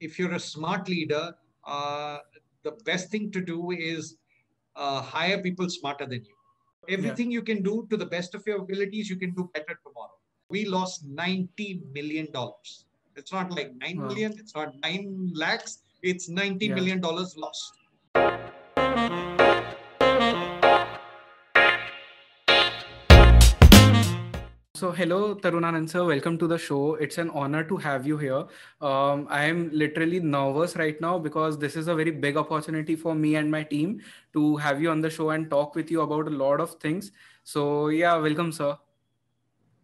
if 0.00 0.18
you're 0.18 0.32
a 0.32 0.40
smart 0.40 0.88
leader, 0.88 1.34
uh, 1.66 2.18
the 2.62 2.72
best 2.84 3.10
thing 3.10 3.30
to 3.32 3.40
do 3.40 3.70
is 3.70 4.16
uh, 4.76 5.00
hire 5.00 5.38
people 5.42 5.68
smarter 5.68 6.06
than 6.06 6.24
you. 6.24 6.34
Everything 6.88 7.30
yeah. 7.30 7.36
you 7.36 7.42
can 7.42 7.62
do 7.62 7.86
to 7.90 7.96
the 7.96 8.06
best 8.06 8.34
of 8.34 8.46
your 8.46 8.58
abilities, 8.58 9.08
you 9.08 9.16
can 9.16 9.32
do 9.34 9.50
better 9.54 9.78
tomorrow. 9.86 10.16
We 10.48 10.64
lost 10.64 11.08
$90 11.08 11.92
million. 11.92 12.28
It's 13.16 13.32
not 13.32 13.50
like 13.52 13.72
nine 13.76 14.00
wow. 14.00 14.08
million. 14.08 14.32
it's 14.38 14.54
not 14.54 14.74
9 14.82 15.32
lakhs, 15.34 15.82
it's 16.02 16.28
ninety 16.28 16.66
yeah. 16.66 16.74
million 16.74 17.00
dollars 17.00 17.36
lost. 17.36 17.72
So, 24.80 24.90
hello, 24.92 25.34
Tarun 25.34 25.64
Anand 25.68 25.90
sir. 25.90 26.02
Welcome 26.06 26.38
to 26.38 26.46
the 26.46 26.56
show. 26.56 26.94
It's 26.94 27.18
an 27.18 27.28
honor 27.40 27.62
to 27.64 27.76
have 27.76 28.06
you 28.06 28.16
here. 28.16 28.46
Um, 28.80 29.26
I 29.28 29.44
am 29.44 29.68
literally 29.74 30.20
nervous 30.20 30.74
right 30.74 30.98
now 31.02 31.18
because 31.18 31.58
this 31.58 31.76
is 31.76 31.88
a 31.88 31.94
very 31.94 32.10
big 32.10 32.38
opportunity 32.38 32.96
for 32.96 33.14
me 33.14 33.34
and 33.34 33.50
my 33.50 33.62
team 33.62 34.00
to 34.32 34.56
have 34.56 34.80
you 34.80 34.90
on 34.90 35.02
the 35.02 35.10
show 35.10 35.28
and 35.30 35.50
talk 35.50 35.74
with 35.74 35.90
you 35.90 36.00
about 36.00 36.28
a 36.28 36.30
lot 36.30 36.62
of 36.62 36.76
things. 36.76 37.12
So, 37.44 37.88
yeah, 37.88 38.16
welcome, 38.16 38.52
sir. 38.52 38.78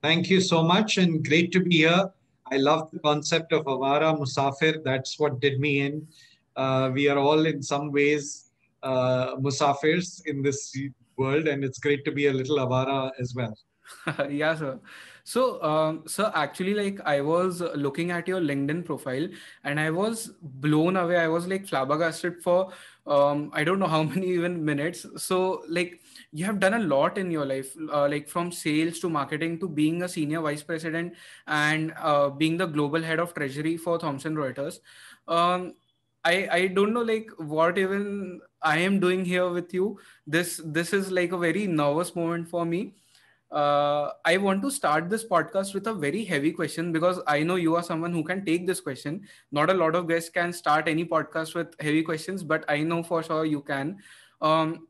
Thank 0.03 0.31
you 0.31 0.41
so 0.41 0.63
much 0.63 0.97
and 0.97 1.23
great 1.23 1.53
to 1.53 1.61
be 1.61 1.77
here. 1.77 2.11
I 2.51 2.57
love 2.57 2.91
the 2.91 3.01
concept 3.01 3.53
of 3.53 3.67
Awaara 3.67 4.19
Musaafir. 4.19 4.83
That's 4.83 5.19
what 5.19 5.41
did 5.41 5.61
me 5.61 5.81
in. 5.81 6.09
Uh, 6.57 6.91
we 6.95 7.07
are 7.11 7.19
all 7.19 7.45
in 7.45 7.63
some 7.63 7.93
ways 7.93 8.51
uh, 8.83 9.37
Musafirs 9.37 10.23
in 10.25 10.41
this 10.41 10.75
world, 11.19 11.49
and 11.49 11.65
it's 11.65 11.79
great 11.79 12.03
to 12.07 12.13
be 12.13 12.29
a 12.29 12.33
little 12.33 12.57
Avara 12.57 13.11
as 13.21 13.35
well. 13.35 13.55
yeah, 14.31 14.55
sir. 14.57 14.79
So, 15.25 15.63
um, 15.63 16.03
sir, 16.07 16.31
actually, 16.35 16.75
like 16.75 17.01
I 17.05 17.21
was 17.21 17.61
looking 17.75 18.11
at 18.11 18.29
your 18.29 18.41
LinkedIn 18.41 18.85
profile 18.85 19.29
and 19.65 19.81
I 19.81 19.91
was 19.91 20.31
blown 20.41 20.97
away. 20.97 21.17
I 21.17 21.29
was 21.29 21.47
like 21.49 21.67
flabbergasted 21.67 22.43
for 22.43 22.73
um, 23.07 23.51
I 23.53 23.63
don't 23.65 23.79
know 23.79 23.87
how 23.87 24.03
many 24.15 24.29
even 24.29 24.65
minutes. 24.65 25.07
So, 25.17 25.65
like 25.69 26.01
you 26.33 26.45
have 26.45 26.61
done 26.61 26.75
a 26.75 26.79
lot 26.79 27.19
in 27.19 27.31
your 27.31 27.45
life, 27.45 27.75
uh, 27.93 28.09
like 28.09 28.29
from 28.29 28.53
sales 28.53 28.99
to 29.01 29.09
marketing 29.09 29.59
to 29.61 29.69
being 29.69 30.03
a 30.03 30.09
senior 30.09 30.41
vice 30.41 30.63
president 30.63 31.15
and 31.47 31.93
uh, 32.01 32.29
being 32.31 32.57
the 32.57 32.67
global 32.67 33.03
head 33.03 33.19
of 33.21 33.35
treasury 33.35 33.77
for 33.77 33.99
Thomson 33.99 34.35
Reuters. 34.37 34.79
Um, 35.29 35.75
I, 36.25 36.49
I 36.51 36.67
don't 36.69 36.93
know 36.93 37.03
like 37.03 37.31
what 37.39 37.79
even 37.79 38.41
I 38.63 38.79
am 38.79 38.99
doing 38.99 39.25
here 39.25 39.49
with 39.49 39.73
you. 39.73 39.99
This 40.27 40.61
this 40.65 40.93
is 40.93 41.11
like 41.13 41.33
a 41.33 41.39
very 41.39 41.67
nervous 41.67 42.15
moment 42.17 42.49
for 42.49 42.65
me 42.65 42.95
uh, 43.53 44.11
I 44.25 44.37
want 44.39 44.63
to 44.63 44.71
start 44.71 45.09
this 45.09 45.25
podcast 45.25 45.73
with 45.73 45.87
a 45.87 45.95
very 45.95 46.25
heavy 46.25 46.51
question 46.53 46.93
because 46.93 47.21
I 47.27 47.43
know 47.43 47.57
you 47.57 47.77
are 47.77 47.83
someone 47.83 48.13
who 48.13 48.25
can 48.25 48.45
take 48.45 48.67
this 48.67 48.81
question. 48.81 49.23
Not 49.53 49.71
a 49.71 49.75
lot 49.75 49.95
of 49.95 50.09
guests 50.09 50.31
can 50.31 50.53
start 50.53 50.89
any 50.89 51.05
podcast 51.05 51.55
with 51.55 51.75
heavy 51.81 52.03
questions, 52.03 52.43
but 52.43 52.65
I 52.69 52.83
know 52.83 53.03
for 53.03 53.23
sure 53.23 53.45
you 53.45 53.63
can. 53.63 53.99
Um, 54.41 54.89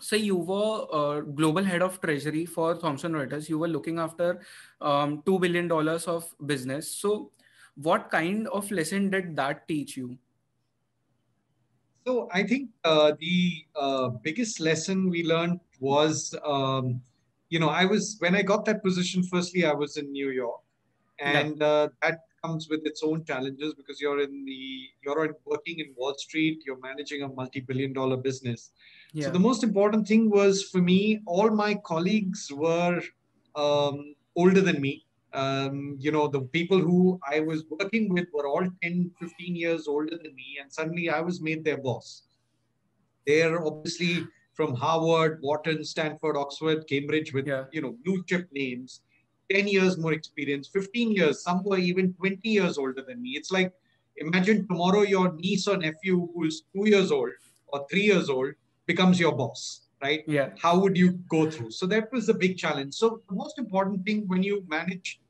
so 0.00 0.16
you 0.16 0.36
were 0.36 0.86
uh, 0.92 1.20
global 1.20 1.62
head 1.62 1.82
of 1.82 2.00
treasury 2.00 2.46
for 2.46 2.74
Thomson 2.74 3.12
Reuters. 3.12 3.48
You 3.48 3.58
were 3.58 3.68
looking 3.68 3.98
after 3.98 4.40
um, 4.80 5.22
two 5.24 5.38
billion 5.38 5.68
dollars 5.68 6.06
of 6.06 6.24
business. 6.46 6.90
So, 6.90 7.32
what 7.76 8.10
kind 8.10 8.48
of 8.48 8.70
lesson 8.70 9.10
did 9.10 9.36
that 9.36 9.68
teach 9.68 9.96
you? 9.96 10.18
So 12.06 12.28
I 12.32 12.42
think 12.42 12.70
uh, 12.84 13.12
the 13.20 13.66
uh, 13.76 14.08
biggest 14.08 14.58
lesson 14.58 15.10
we 15.10 15.22
learned 15.22 15.60
was 15.80 16.34
um, 16.44 17.02
you 17.50 17.58
know, 17.58 17.68
I 17.68 17.84
was 17.84 18.16
when 18.20 18.34
I 18.34 18.42
got 18.42 18.64
that 18.66 18.82
position. 18.82 19.22
Firstly, 19.24 19.66
I 19.66 19.72
was 19.72 19.96
in 19.96 20.10
New 20.10 20.30
York, 20.30 20.60
and 21.18 21.58
yeah. 21.58 21.66
uh, 21.66 21.88
that 22.02 22.20
comes 22.42 22.68
with 22.70 22.86
its 22.86 23.02
own 23.02 23.24
challenges 23.24 23.74
because 23.74 24.00
you're 24.00 24.20
in 24.20 24.44
the 24.44 24.88
you're 25.04 25.36
working 25.44 25.80
in 25.80 25.92
Wall 25.96 26.14
Street. 26.16 26.62
You're 26.64 26.80
managing 26.80 27.22
a 27.22 27.28
multi-billion-dollar 27.28 28.18
business. 28.18 28.70
Yeah. 29.12 29.26
So 29.26 29.32
the 29.32 29.40
most 29.40 29.64
important 29.64 30.06
thing 30.06 30.30
was 30.30 30.62
for 30.62 30.80
me. 30.80 31.20
All 31.26 31.50
my 31.50 31.74
colleagues 31.84 32.50
were 32.52 33.02
um, 33.56 34.14
older 34.36 34.60
than 34.60 34.80
me. 34.80 35.04
Um, 35.32 35.96
you 35.98 36.12
know, 36.12 36.28
the 36.28 36.42
people 36.42 36.80
who 36.80 37.20
I 37.28 37.40
was 37.40 37.64
working 37.68 38.08
with 38.08 38.26
were 38.32 38.48
all 38.48 38.66
10, 38.82 39.10
15 39.18 39.56
years 39.56 39.86
older 39.88 40.16
than 40.16 40.34
me, 40.34 40.58
and 40.60 40.72
suddenly 40.72 41.10
I 41.10 41.20
was 41.20 41.40
made 41.40 41.64
their 41.64 41.78
boss. 41.78 42.22
They're 43.26 43.64
obviously 43.64 44.26
from 44.60 44.74
Harvard, 44.74 45.38
Wharton, 45.40 45.82
Stanford, 45.82 46.36
Oxford, 46.36 46.86
Cambridge 46.86 47.32
with 47.32 47.46
yeah. 47.46 47.64
you 47.72 47.80
know 47.80 47.96
blue 48.04 48.22
chip 48.24 48.46
names, 48.52 49.00
10 49.50 49.68
years 49.68 49.96
more 49.96 50.12
experience, 50.12 50.68
15 50.68 51.12
years, 51.12 51.42
some 51.42 51.64
were 51.64 51.78
even 51.78 52.12
20 52.12 52.46
years 52.46 52.76
older 52.76 53.00
than 53.00 53.22
me. 53.22 53.30
It's 53.30 53.50
like 53.50 53.72
imagine 54.18 54.68
tomorrow 54.68 55.00
your 55.00 55.32
niece 55.32 55.66
or 55.66 55.78
nephew 55.78 56.28
who's 56.34 56.64
two 56.74 56.86
years 56.90 57.10
old 57.10 57.30
or 57.68 57.86
three 57.90 58.02
years 58.02 58.28
old 58.28 58.52
becomes 58.84 59.18
your 59.18 59.32
boss, 59.34 59.86
right? 60.02 60.24
Yeah. 60.26 60.50
How 60.60 60.78
would 60.78 60.94
you 60.94 61.12
go 61.36 61.50
through? 61.50 61.70
So 61.70 61.86
that 61.86 62.12
was 62.12 62.26
the 62.26 62.34
big 62.34 62.58
challenge. 62.58 62.92
So 62.92 63.22
the 63.30 63.36
most 63.36 63.58
important 63.58 64.04
thing 64.04 64.24
when 64.26 64.42
you 64.42 64.62
manage 64.68 65.20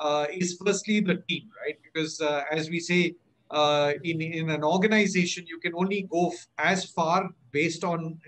uh, 0.00 0.26
is 0.32 0.60
firstly 0.64 0.98
the 0.98 1.22
team, 1.28 1.48
right? 1.64 1.78
Because 1.84 2.20
uh, 2.20 2.42
as 2.50 2.68
we 2.70 2.80
say, 2.80 3.14
uh, 3.50 3.92
in, 4.04 4.20
in 4.20 4.50
an 4.50 4.62
organization, 4.62 5.44
you 5.46 5.58
can 5.58 5.72
only 5.74 6.02
go 6.02 6.28
f- 6.28 6.46
as 6.58 6.84
far 6.84 7.28
based 7.50 7.84
on 7.84 8.18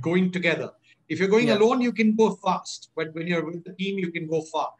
going 0.00 0.32
together. 0.32 0.70
If 1.08 1.18
you're 1.18 1.28
going 1.28 1.48
yeah. 1.48 1.58
alone, 1.58 1.80
you 1.80 1.92
can 1.92 2.14
go 2.14 2.36
fast, 2.36 2.90
but 2.94 3.12
when 3.14 3.26
you're 3.26 3.44
with 3.44 3.64
the 3.64 3.72
team, 3.72 3.98
you 3.98 4.10
can 4.12 4.28
go 4.28 4.42
far. 4.42 4.72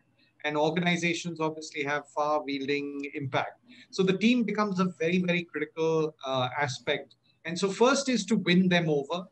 And 0.44 0.56
organizations 0.56 1.40
obviously 1.40 1.82
have 1.84 2.08
far 2.08 2.42
wielding 2.42 3.10
impact. 3.14 3.60
So 3.90 4.02
the 4.02 4.16
team 4.16 4.44
becomes 4.44 4.80
a 4.80 4.86
very, 4.98 5.18
very 5.18 5.42
critical 5.44 6.14
uh, 6.24 6.48
aspect. 6.58 7.16
And 7.44 7.58
so, 7.58 7.68
first 7.70 8.08
is 8.08 8.24
to 8.26 8.36
win 8.36 8.68
them 8.68 8.88
over. 8.88 9.26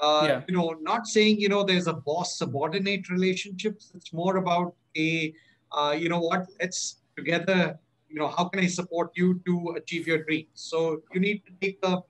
Uh, 0.00 0.24
yeah. 0.24 0.40
You 0.46 0.56
know, 0.56 0.76
not 0.80 1.06
saying, 1.06 1.40
you 1.40 1.48
know, 1.48 1.64
there's 1.64 1.86
a 1.86 1.94
boss 1.94 2.38
subordinate 2.38 3.08
relationships. 3.08 3.92
It's 3.94 4.12
more 4.12 4.36
about 4.36 4.74
a, 4.96 5.34
uh, 5.72 5.96
you 5.98 6.08
know 6.08 6.20
what, 6.20 6.46
let's 6.60 6.96
together, 7.16 7.78
you 8.12 8.18
know, 8.18 8.28
how 8.28 8.44
can 8.44 8.60
I 8.60 8.66
support 8.66 9.10
you 9.14 9.40
to 9.46 9.74
achieve 9.76 10.06
your 10.06 10.22
dreams? 10.24 10.50
So 10.54 11.02
you 11.12 11.20
need 11.20 11.42
to 11.46 11.52
take 11.60 11.78
a 11.82 12.02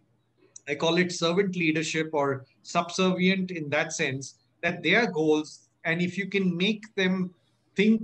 I 0.68 0.74
call 0.76 0.96
it 0.98 1.10
servant 1.10 1.56
leadership 1.56 2.10
or 2.12 2.44
subservient 2.62 3.50
in 3.50 3.68
that 3.70 3.92
sense 3.92 4.36
that 4.62 4.82
their 4.82 5.10
goals, 5.10 5.68
and 5.84 6.00
if 6.00 6.16
you 6.16 6.28
can 6.28 6.56
make 6.56 6.94
them 6.94 7.34
think 7.74 8.02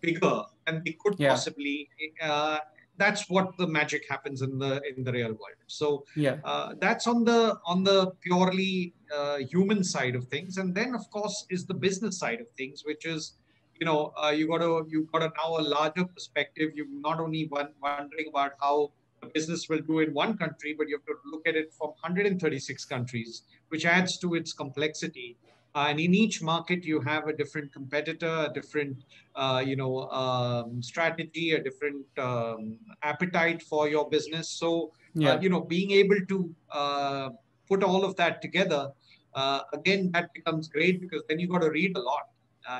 bigger 0.00 0.42
than 0.66 0.82
they 0.84 0.92
could 0.92 1.14
yeah. 1.18 1.30
possibly, 1.30 1.88
uh, 2.20 2.58
that's 2.98 3.30
what 3.30 3.56
the 3.56 3.66
magic 3.66 4.04
happens 4.08 4.42
in 4.42 4.58
the 4.58 4.82
in 4.96 5.04
the 5.04 5.12
real 5.12 5.28
world. 5.28 5.60
So 5.66 6.04
yeah, 6.16 6.36
uh, 6.44 6.74
that's 6.80 7.06
on 7.06 7.24
the 7.24 7.58
on 7.64 7.82
the 7.84 8.12
purely 8.20 8.94
uh, 9.14 9.38
human 9.38 9.82
side 9.84 10.14
of 10.14 10.24
things, 10.26 10.58
and 10.58 10.74
then 10.74 10.94
of 10.94 11.08
course 11.10 11.46
is 11.50 11.66
the 11.66 11.74
business 11.74 12.18
side 12.18 12.40
of 12.40 12.48
things, 12.58 12.84
which 12.84 13.06
is 13.06 13.34
you 13.80 13.86
know 13.86 14.12
uh, 14.22 14.30
you 14.30 14.48
got 14.48 14.58
to 14.58 14.86
you 14.88 15.08
got 15.12 15.20
to 15.20 15.32
now 15.36 15.58
a 15.58 15.62
larger 15.62 16.04
perspective. 16.04 16.72
You're 16.74 16.86
not 16.90 17.20
only 17.20 17.46
one, 17.48 17.70
wondering 17.82 18.28
about 18.28 18.52
how 18.60 18.92
a 19.22 19.26
business 19.26 19.68
will 19.68 19.80
do 19.80 20.00
in 20.00 20.12
one 20.12 20.36
country, 20.36 20.74
but 20.76 20.88
you 20.88 20.96
have 20.96 21.06
to 21.06 21.14
look 21.30 21.46
at 21.46 21.56
it 21.56 21.72
from 21.72 21.88
136 21.88 22.84
countries, 22.84 23.42
which 23.68 23.84
adds 23.84 24.18
to 24.18 24.34
its 24.34 24.52
complexity. 24.52 25.36
Uh, 25.74 25.88
and 25.90 26.00
in 26.00 26.14
each 26.14 26.40
market, 26.40 26.84
you 26.84 27.00
have 27.00 27.26
a 27.26 27.34
different 27.34 27.70
competitor, 27.70 28.46
a 28.48 28.52
different, 28.52 28.96
uh, 29.34 29.62
you 29.64 29.76
know, 29.76 30.08
um, 30.10 30.82
strategy, 30.82 31.52
a 31.52 31.62
different 31.62 32.06
um, 32.16 32.78
appetite 33.02 33.62
for 33.62 33.86
your 33.86 34.08
business. 34.08 34.48
So, 34.48 34.92
uh, 35.16 35.20
yeah. 35.20 35.40
you 35.40 35.50
know, 35.50 35.60
being 35.60 35.90
able 35.90 36.20
to 36.28 36.54
uh, 36.70 37.30
put 37.68 37.82
all 37.82 38.06
of 38.06 38.16
that 38.16 38.40
together, 38.40 38.90
uh, 39.34 39.60
again, 39.74 40.10
that 40.14 40.32
becomes 40.32 40.66
great 40.66 40.98
because 40.98 41.22
then 41.28 41.38
you 41.38 41.46
got 41.46 41.60
to 41.60 41.70
read 41.70 41.94
a 41.94 42.00
lot. 42.00 42.30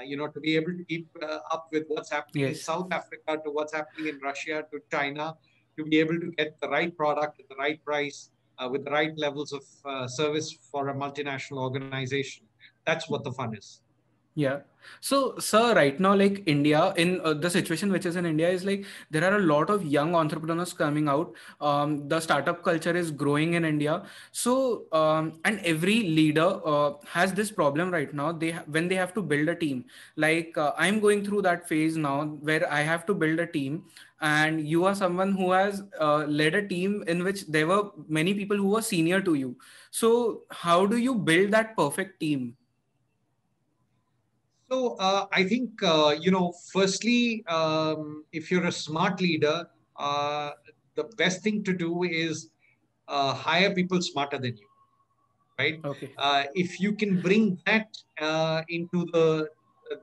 You 0.04 0.16
know, 0.16 0.28
to 0.28 0.41
be 0.41 0.56
able 0.56 0.72
to 0.72 0.84
keep 0.84 1.08
up 1.52 1.69
with 1.72 1.84
what's 1.88 2.10
happening 2.10 2.44
yes. 2.44 2.56
in 2.56 2.62
South 2.62 2.88
Africa 2.92 3.41
to 3.44 3.50
what's 3.50 3.72
happening 3.72 4.08
in 4.08 4.19
Russia 4.20 4.64
to 4.70 4.80
China, 4.91 5.36
to 5.76 5.84
be 5.84 5.98
able 5.98 6.19
to 6.20 6.30
get 6.32 6.60
the 6.60 6.69
right 6.69 6.97
product 6.97 7.41
at 7.41 7.48
the 7.48 7.56
right 7.56 7.82
price 7.84 8.30
uh, 8.59 8.68
with 8.68 8.84
the 8.84 8.91
right 8.91 9.16
levels 9.16 9.53
of 9.53 9.62
uh, 9.84 10.06
service 10.06 10.56
for 10.71 10.88
a 10.88 10.94
multinational 10.94 11.59
organization. 11.59 12.44
That's 12.86 13.09
what 13.09 13.24
the 13.24 13.33
fun 13.33 13.54
is. 13.56 13.80
Yeah. 14.38 14.59
So, 15.00 15.36
sir, 15.38 15.74
right 15.74 15.98
now, 15.98 16.15
like 16.15 16.42
India, 16.47 16.92
in 16.97 17.21
uh, 17.24 17.33
the 17.33 17.48
situation 17.50 17.91
which 17.91 18.04
is 18.06 18.16
in 18.16 18.27
India, 18.27 18.48
is 18.50 18.65
like 18.66 18.84
there 19.10 19.24
are 19.24 19.36
a 19.38 19.41
lot 19.41 19.71
of 19.71 19.84
young 19.84 20.15
entrepreneurs 20.15 20.72
coming 20.74 21.09
out. 21.09 21.33
Um, 21.60 22.06
the 22.09 22.21
startup 22.21 22.62
culture 22.62 22.94
is 22.94 23.10
growing 23.10 23.54
in 23.54 23.65
India. 23.65 24.03
So, 24.33 24.84
um, 24.92 25.41
and 25.47 25.59
every 25.60 26.03
leader 26.03 26.60
uh, 26.65 26.92
has 27.09 27.33
this 27.33 27.50
problem 27.50 27.91
right 27.91 28.12
now. 28.12 28.30
They 28.30 28.53
when 28.77 28.88
they 28.88 28.94
have 28.97 29.15
to 29.15 29.22
build 29.22 29.48
a 29.48 29.56
team. 29.56 29.86
Like 30.16 30.56
uh, 30.59 30.72
I'm 30.77 31.00
going 31.00 31.24
through 31.24 31.42
that 31.48 31.66
phase 31.66 31.97
now 31.97 32.24
where 32.50 32.71
I 32.71 32.83
have 32.83 33.06
to 33.06 33.15
build 33.15 33.41
a 33.41 33.47
team, 33.47 33.84
and 34.21 34.68
you 34.68 34.84
are 34.84 34.94
someone 34.94 35.33
who 35.33 35.50
has 35.53 35.83
uh, 35.98 36.27
led 36.42 36.54
a 36.54 36.68
team 36.68 37.03
in 37.09 37.24
which 37.24 37.47
there 37.47 37.66
were 37.66 37.91
many 38.06 38.34
people 38.34 38.56
who 38.59 38.68
were 38.77 38.83
senior 38.83 39.22
to 39.22 39.34
you. 39.34 39.56
So, 39.91 40.42
how 40.50 40.84
do 40.86 40.98
you 40.98 41.15
build 41.15 41.50
that 41.53 41.77
perfect 41.77 42.21
team? 42.21 42.54
So 44.71 44.97
uh, 44.97 45.27
I 45.33 45.45
think 45.45 45.83
uh, 45.83 46.16
you 46.21 46.30
know. 46.30 46.53
Firstly, 46.72 47.45
um, 47.47 48.24
if 48.33 48.51
you're 48.51 48.66
a 48.66 48.72
smart 48.72 49.21
leader, 49.21 49.68
uh, 49.97 50.51
the 50.97 51.04
best 51.16 51.42
thing 51.42 51.63
to 51.65 51.72
do 51.72 52.03
is 52.03 52.51
uh, 53.09 53.33
hire 53.33 53.72
people 53.74 54.03
smarter 54.03 54.39
than 54.39 54.57
you, 54.57 54.66
right? 55.59 55.80
Okay. 55.84 56.10
Uh, 56.18 56.45
if 56.54 56.80
you 56.80 56.92
can 56.92 57.21
bring 57.21 57.59
that 57.66 57.97
uh, 58.21 58.63
into 58.68 59.07
the 59.13 59.48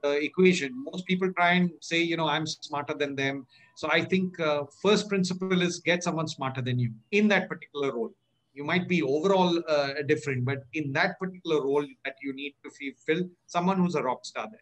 the 0.01 0.11
equation, 0.23 0.71
most 0.91 1.05
people 1.05 1.29
try 1.33 1.51
and 1.53 1.69
say, 1.81 2.01
you 2.01 2.15
know, 2.15 2.27
I'm 2.27 2.47
smarter 2.47 2.93
than 2.93 3.15
them. 3.15 3.45
So 3.75 3.89
I 3.91 4.01
think 4.01 4.39
uh, 4.39 4.63
first 4.81 5.09
principle 5.09 5.61
is 5.61 5.79
get 5.79 6.03
someone 6.03 6.29
smarter 6.29 6.61
than 6.61 6.79
you 6.79 6.91
in 7.11 7.27
that 7.27 7.49
particular 7.49 7.91
role. 7.91 8.13
You 8.53 8.63
might 8.63 8.87
be 8.87 9.01
overall 9.01 9.61
uh, 9.67 9.93
different, 10.07 10.45
but 10.45 10.59
in 10.73 10.93
that 10.93 11.19
particular 11.19 11.63
role 11.63 11.85
that 12.05 12.15
you 12.21 12.33
need 12.33 12.53
to 12.63 12.93
fill, 13.05 13.23
someone 13.47 13.77
who's 13.77 13.95
a 13.95 14.03
rock 14.03 14.25
star 14.25 14.47
there. 14.49 14.61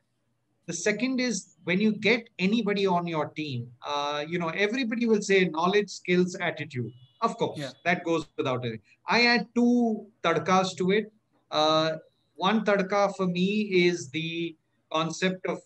The 0.67 0.73
second 0.73 1.19
is 1.19 1.55
when 1.65 1.81
you 1.81 1.91
get 1.91 2.29
anybody 2.39 2.87
on 2.87 3.05
your 3.05 3.27
team, 3.29 3.67
uh, 3.85 4.23
you 4.27 4.39
know, 4.39 4.49
everybody 4.49 5.05
will 5.07 5.21
say 5.21 5.45
knowledge, 5.45 5.89
skills, 5.89 6.35
attitude. 6.35 6.91
Of 7.21 7.37
course, 7.37 7.59
yeah. 7.59 7.71
that 7.83 8.03
goes 8.03 8.25
without 8.37 8.65
it. 8.65 8.79
I 9.07 9.25
add 9.25 9.47
two 9.53 10.07
tadkas 10.23 10.77
to 10.77 10.91
it. 10.91 11.11
Uh, 11.49 11.97
one 12.35 12.63
tadka 12.63 13.15
for 13.15 13.27
me 13.27 13.85
is 13.87 14.09
the 14.09 14.55
concept 14.91 15.45
of 15.47 15.59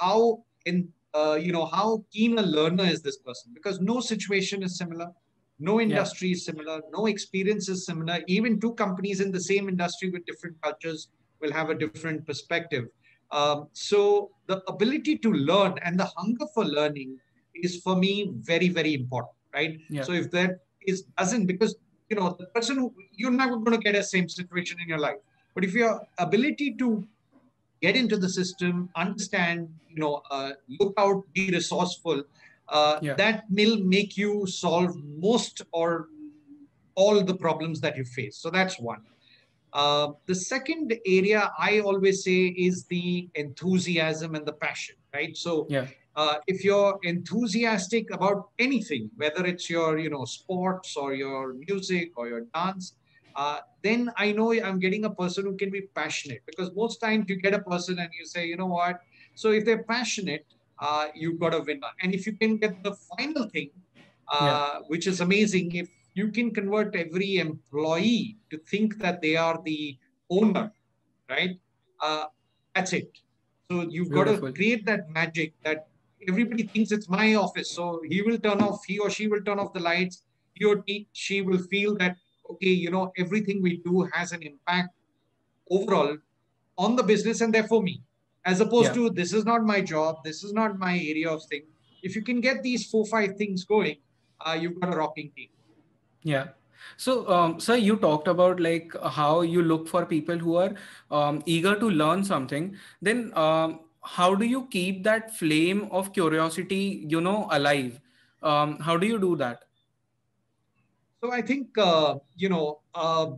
how 0.00 0.44
in 0.66 0.88
uh, 1.14 1.38
you 1.40 1.52
know 1.52 1.66
how 1.66 2.04
keen 2.12 2.38
a 2.38 2.42
learner 2.42 2.84
is 2.84 3.02
this 3.02 3.18
person 3.18 3.52
because 3.54 3.80
no 3.80 4.00
situation 4.00 4.62
is 4.62 4.76
similar 4.76 5.08
no 5.58 5.80
industry 5.80 6.28
yeah. 6.28 6.34
is 6.34 6.44
similar 6.44 6.80
no 6.92 7.06
experience 7.06 7.68
is 7.68 7.84
similar 7.86 8.20
even 8.26 8.60
two 8.60 8.72
companies 8.74 9.20
in 9.20 9.32
the 9.32 9.40
same 9.40 9.68
industry 9.68 10.10
with 10.10 10.24
different 10.26 10.56
cultures 10.62 11.08
will 11.40 11.52
have 11.52 11.70
a 11.70 11.74
different 11.74 12.26
perspective 12.26 12.86
um, 13.30 13.68
so 13.72 14.30
the 14.46 14.62
ability 14.68 15.16
to 15.18 15.32
learn 15.32 15.74
and 15.82 15.98
the 15.98 16.08
hunger 16.16 16.46
for 16.54 16.64
learning 16.64 17.18
is 17.54 17.76
for 17.82 17.96
me 17.96 18.32
very 18.40 18.68
very 18.68 18.94
important 18.94 19.34
right 19.54 19.78
yeah. 19.90 20.02
so 20.02 20.12
if 20.12 20.30
that 20.30 20.60
is 20.86 21.02
doesn't 21.18 21.46
because 21.46 21.76
you 22.08 22.16
know 22.16 22.36
the 22.38 22.46
person 22.46 22.76
who 22.76 22.94
you're 23.12 23.30
not 23.30 23.50
going 23.50 23.76
to 23.78 23.78
get 23.78 23.94
a 23.94 24.02
same 24.02 24.28
situation 24.28 24.78
in 24.80 24.88
your 24.88 24.98
life 24.98 25.18
but 25.54 25.64
if 25.64 25.74
your 25.74 26.00
ability 26.18 26.74
to 26.74 27.06
get 27.80 27.96
into 27.96 28.16
the 28.16 28.28
system, 28.28 28.90
understand, 28.96 29.68
you 29.88 30.00
know, 30.00 30.22
uh, 30.30 30.52
look 30.80 30.94
out, 30.98 31.22
be 31.32 31.50
resourceful. 31.50 32.22
Uh, 32.68 32.98
yeah. 33.00 33.14
That 33.14 33.44
will 33.50 33.78
make 33.78 34.16
you 34.16 34.46
solve 34.46 34.94
most 35.18 35.62
or 35.72 36.08
all 36.94 37.22
the 37.22 37.34
problems 37.34 37.80
that 37.80 37.96
you 37.96 38.04
face. 38.04 38.36
So 38.36 38.50
that's 38.50 38.78
one. 38.78 39.02
Uh, 39.72 40.08
the 40.26 40.34
second 40.34 40.94
area 41.06 41.50
I 41.58 41.80
always 41.80 42.24
say 42.24 42.46
is 42.46 42.84
the 42.86 43.28
enthusiasm 43.34 44.34
and 44.34 44.44
the 44.46 44.54
passion, 44.54 44.96
right? 45.14 45.36
So 45.36 45.66
yeah. 45.68 45.86
Uh, 46.18 46.38
if 46.48 46.64
you're 46.64 46.98
enthusiastic 47.04 48.10
about 48.10 48.48
anything, 48.58 49.08
whether 49.18 49.46
it's 49.46 49.70
your, 49.70 49.98
you 49.98 50.10
know, 50.10 50.24
sports 50.24 50.96
or 50.96 51.14
your 51.14 51.54
music 51.54 52.10
or 52.16 52.26
your 52.26 52.40
dance, 52.52 52.94
uh, 53.36 53.58
then 53.84 54.10
I 54.16 54.32
know 54.32 54.52
I'm 54.52 54.80
getting 54.80 55.04
a 55.04 55.10
person 55.10 55.44
who 55.44 55.56
can 55.56 55.70
be 55.70 55.82
passionate 55.94 56.42
because 56.44 56.74
most 56.74 56.98
times 56.98 57.26
you 57.28 57.36
get 57.36 57.54
a 57.54 57.60
person 57.60 58.00
and 58.00 58.10
you 58.18 58.26
say, 58.26 58.46
you 58.46 58.56
know 58.56 58.66
what? 58.66 59.00
So 59.36 59.52
if 59.52 59.64
they're 59.64 59.84
passionate, 59.84 60.44
uh, 60.80 61.08
you've 61.14 61.38
got 61.38 61.54
a 61.54 61.60
winner. 61.60 61.88
And 62.02 62.14
if 62.14 62.26
you 62.26 62.32
can 62.32 62.56
get 62.56 62.82
the 62.82 62.94
final 63.16 63.48
thing, 63.48 63.70
uh, 64.28 64.38
yeah. 64.40 64.78
which 64.88 65.06
is 65.06 65.20
amazing, 65.20 65.74
if 65.74 65.88
you 66.14 66.30
can 66.30 66.52
convert 66.52 66.94
every 66.94 67.38
employee 67.38 68.36
to 68.50 68.58
think 68.58 68.98
that 68.98 69.20
they 69.22 69.36
are 69.36 69.60
the 69.64 69.96
owner, 70.30 70.72
right? 71.28 71.58
Uh, 72.00 72.26
that's 72.74 72.92
it. 72.92 73.10
So 73.70 73.82
you've 73.82 74.10
Beautiful. 74.10 74.40
got 74.40 74.46
to 74.46 74.52
create 74.52 74.86
that 74.86 75.10
magic 75.10 75.52
that 75.64 75.88
everybody 76.26 76.64
thinks 76.64 76.90
it's 76.90 77.08
my 77.08 77.34
office. 77.34 77.70
So 77.70 78.00
he 78.08 78.22
will 78.22 78.38
turn 78.38 78.60
off, 78.60 78.84
he 78.84 78.98
or 78.98 79.10
she 79.10 79.28
will 79.28 79.42
turn 79.42 79.58
off 79.58 79.72
the 79.72 79.80
lights. 79.80 80.22
He 80.54 80.64
or 80.64 80.82
she 81.12 81.42
will 81.42 81.58
feel 81.58 81.96
that 81.96 82.16
okay, 82.50 82.70
you 82.70 82.90
know, 82.90 83.12
everything 83.18 83.62
we 83.62 83.78
do 83.78 84.08
has 84.12 84.32
an 84.32 84.42
impact 84.42 84.94
overall 85.70 86.16
on 86.76 86.96
the 86.96 87.02
business 87.02 87.40
and 87.40 87.52
therefore 87.52 87.82
me, 87.82 88.00
as 88.48 88.60
opposed 88.64 88.88
yeah. 88.88 88.98
to 88.98 89.10
this 89.10 89.32
is 89.38 89.44
not 89.44 89.64
my 89.70 89.80
job, 89.80 90.22
this 90.24 90.42
is 90.42 90.52
not 90.52 90.78
my 90.78 90.92
area 90.92 91.30
of 91.30 91.44
thing. 91.44 91.64
If 92.02 92.16
you 92.16 92.22
can 92.22 92.40
get 92.40 92.62
these 92.62 92.86
four, 92.90 93.04
five 93.06 93.36
things 93.36 93.64
going, 93.64 93.98
uh, 94.44 94.56
you've 94.60 94.80
got 94.80 94.94
a 94.94 94.96
rocking 94.96 95.30
team. 95.36 95.48
Yeah. 96.22 96.48
So, 96.96 97.28
um, 97.28 97.60
sir, 97.60 97.76
you 97.76 97.96
talked 97.96 98.28
about 98.28 98.60
like 98.60 98.92
how 99.18 99.42
you 99.42 99.62
look 99.62 99.88
for 99.88 100.06
people 100.06 100.38
who 100.38 100.56
are 100.56 100.74
um, 101.10 101.42
eager 101.44 101.78
to 101.78 101.90
learn 101.90 102.24
something. 102.24 102.76
Then, 103.02 103.32
um, 103.36 103.80
how 104.02 104.34
do 104.34 104.46
you 104.46 104.66
keep 104.70 105.02
that 105.04 105.36
flame 105.36 105.88
of 105.90 106.12
curiosity, 106.12 107.04
you 107.08 107.20
know, 107.20 107.48
alive? 107.50 108.00
Um, 108.42 108.78
how 108.78 108.96
do 108.96 109.06
you 109.06 109.18
do 109.18 109.36
that? 109.36 109.64
So 111.20 111.32
I 111.32 111.42
think 111.42 111.76
uh, 111.76 112.16
you 112.36 112.48
know 112.48 112.80
uh, 112.94 113.30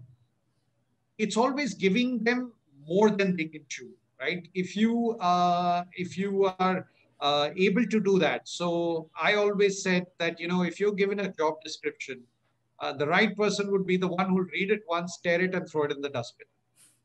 it's 1.19 1.37
always 1.37 1.75
giving 1.75 2.23
them 2.23 2.53
more 2.87 3.11
than 3.11 3.37
they 3.37 3.45
can 3.45 3.65
chew, 3.69 3.91
right? 4.21 4.47
If 4.55 4.77
you 4.77 5.17
uh, 5.21 5.85
if 5.93 6.17
you 6.19 6.53
are 6.59 6.87
uh, 7.21 7.51
able 7.57 7.87
to 7.87 8.01
do 8.01 8.19
that, 8.19 8.49
so 8.49 9.11
I 9.21 9.35
always 9.35 9.83
said 9.83 10.07
that 10.19 10.39
you 10.41 10.49
know 10.49 10.63
if 10.63 10.79
you're 10.81 10.93
given 11.03 11.21
a 11.21 11.33
job 11.33 11.63
description, 11.65 12.23
uh, 12.81 12.93
the 12.93 13.07
right 13.07 13.37
person 13.37 13.71
would 13.73 13.87
be 13.87 13.97
the 13.97 14.09
one 14.09 14.29
who'll 14.29 14.53
read 14.53 14.71
it 14.71 14.83
once, 14.89 15.19
tear 15.23 15.41
it, 15.41 15.55
and 15.55 15.69
throw 15.69 15.85
it 15.85 15.93
in 15.93 16.01
the 16.01 16.11
dustbin, 16.11 16.47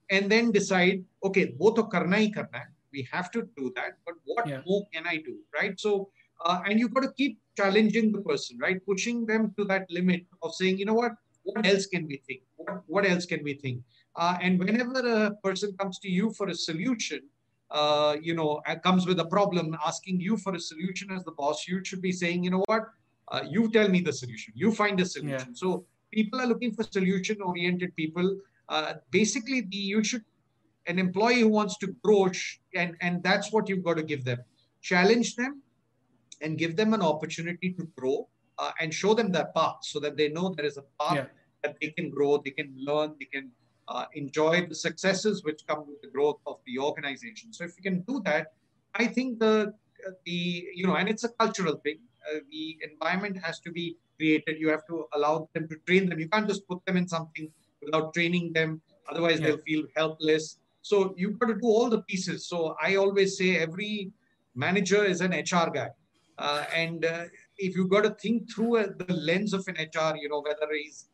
and 0.09 0.31
then 0.31 0.51
decide, 0.51 1.03
okay, 1.23 1.45
both 1.57 1.75
to 1.75 1.83
karna 1.83 2.17
hai. 2.17 2.63
We 2.91 3.07
have 3.12 3.29
to 3.31 3.47
do 3.57 3.73
that, 3.75 3.97
but 4.06 4.15
what 4.23 4.47
yeah. 4.47 4.62
more 4.65 4.83
can 4.94 5.06
I 5.06 5.17
do, 5.17 5.39
right? 5.53 5.77
So 5.77 6.09
uh, 6.44 6.62
and 6.65 6.79
you've 6.79 6.94
got 6.94 7.03
to 7.03 7.12
keep 7.13 7.39
challenging 7.56 8.12
the 8.12 8.21
person, 8.21 8.57
right? 8.59 8.83
Pushing 8.85 9.25
them 9.25 9.53
to 9.57 9.63
that 9.65 9.89
limit 9.89 10.25
of 10.41 10.53
saying, 10.53 10.77
you 10.77 10.85
know 10.85 10.94
what, 10.94 11.13
what 11.44 11.65
else 11.65 11.85
can 11.85 12.07
we 12.07 12.21
think? 12.27 12.41
What, 12.57 12.81
what 12.88 13.06
else 13.06 13.25
can 13.25 13.44
we 13.44 13.53
think? 13.53 13.81
Uh, 14.17 14.38
and 14.41 14.59
whenever 14.59 15.00
a 15.00 15.31
person 15.44 15.75
comes 15.77 16.00
to 16.00 16.09
you 16.09 16.31
for 16.31 16.47
a 16.47 16.53
solution, 16.53 17.21
uh, 17.71 18.15
you 18.21 18.33
know, 18.33 18.62
comes 18.83 19.06
with 19.06 19.19
a 19.19 19.25
problem, 19.25 19.75
asking 19.85 20.19
you 20.19 20.38
for 20.38 20.56
a 20.56 20.59
solution 20.59 21.12
as 21.12 21.23
the 21.23 21.31
boss, 21.31 21.67
you 21.67 21.83
should 21.83 22.01
be 22.01 22.12
saying, 22.12 22.44
you 22.44 22.51
know 22.51 22.63
what, 22.67 22.83
uh, 23.29 23.41
you 23.50 23.69
tell 23.71 23.89
me 23.89 24.01
the 24.01 24.13
solution. 24.13 24.53
You 24.56 24.71
find 24.71 25.00
a 25.00 25.06
solution. 25.06 25.50
Yeah. 25.50 25.53
So 25.53 25.85
people 26.12 26.39
are 26.39 26.45
looking 26.45 26.73
for 26.73 26.83
solution-oriented 26.83 27.95
people. 27.95 28.38
Uh, 28.69 28.94
basically, 29.12 29.62
the 29.62 29.77
you 29.77 30.03
should 30.03 30.23
an 30.88 31.00
employee 31.00 31.41
who 31.41 31.50
wants 31.50 31.77
to 31.79 31.88
grow, 32.03 32.29
and 32.75 32.95
and 33.01 33.23
that's 33.23 33.51
what 33.51 33.67
you've 33.67 33.83
got 33.83 33.97
to 33.97 34.03
give 34.03 34.23
them. 34.23 34.39
Challenge 34.81 35.35
them, 35.35 35.63
and 36.41 36.57
give 36.57 36.75
them 36.75 36.94
an 36.94 37.01
opportunity 37.01 37.73
to 37.73 37.88
grow 37.97 38.27
uh, 38.59 38.71
and 38.79 38.94
show 38.94 39.13
them 39.13 39.31
that 39.31 39.53
path 39.53 39.77
so 39.81 40.00
that 40.00 40.17
they 40.17 40.29
know 40.29 40.53
there 40.56 40.65
is 40.65 40.77
a 40.77 40.83
path 41.00 41.15
yeah. 41.15 41.25
that 41.63 41.75
they 41.81 41.89
can 41.89 42.09
grow, 42.09 42.38
they 42.38 42.51
can 42.51 42.74
learn, 42.77 43.15
they 43.19 43.25
can 43.25 43.51
uh, 43.88 44.06
enjoy 44.13 44.65
the 44.65 44.75
successes 44.75 45.44
which 45.44 45.65
come 45.68 45.88
with 45.88 46.01
the 46.01 46.08
growth 46.08 46.39
of 46.48 46.58
the 46.65 46.80
organization. 46.80 47.54
So 47.54 47.63
if 47.63 47.74
you 47.77 47.84
can 47.84 48.01
do 48.01 48.22
that, 48.25 48.54
I 48.94 49.08
think 49.08 49.39
the 49.39 49.74
the 50.25 50.68
you 50.74 50.86
know, 50.88 50.96
and 50.96 51.10
it's 51.10 51.24
a 51.24 51.30
cultural 51.30 51.75
thing. 51.84 52.00
Uh, 52.30 52.39
the 52.51 52.77
environment 52.89 53.38
has 53.44 53.60
to 53.60 53.72
be 53.72 53.98
created. 54.18 54.60
You 54.60 54.70
have 54.70 54.86
to 54.88 55.06
allow 55.13 55.50
them 55.54 55.68
to 55.68 55.75
train 55.88 56.10
them. 56.10 56.20
You 56.20 56.30
can't 56.30 56.48
just 56.48 56.68
put 56.68 56.84
them 56.86 56.98
in 56.98 57.08
something 57.08 57.51
without 57.82 58.13
training 58.13 58.54
them. 58.54 58.82
Otherwise, 59.10 59.39
yeah. 59.39 59.48
they'll 59.48 59.65
feel 59.65 59.84
helpless. 59.96 60.58
So 60.82 61.13
you've 61.18 61.39
got 61.39 61.48
to 61.48 61.56
do 61.56 61.68
all 61.68 61.89
the 61.89 62.01
pieces. 62.01 62.48
So 62.48 62.75
I 62.82 62.96
always 62.96 63.38
say 63.38 63.58
every 63.58 64.12
manager 64.56 65.04
is 65.04 65.22
an 65.22 65.32
HR 65.32 65.70
guy. 65.70 65.89
Uh, 66.38 66.65
and 66.74 67.06
uh, 67.06 67.25
if 67.58 67.75
you've 67.75 67.89
got 67.89 68.04
to 68.04 68.12
think 68.12 68.51
through 68.54 68.77
uh, 68.77 68.88
the 68.98 69.13
lens 69.13 69.54
of 69.54 69.65
an 69.68 69.75
HR, 69.75 70.15
you 70.18 70.30
know, 70.30 70.42
whether 70.42 70.72
he's 70.74 71.08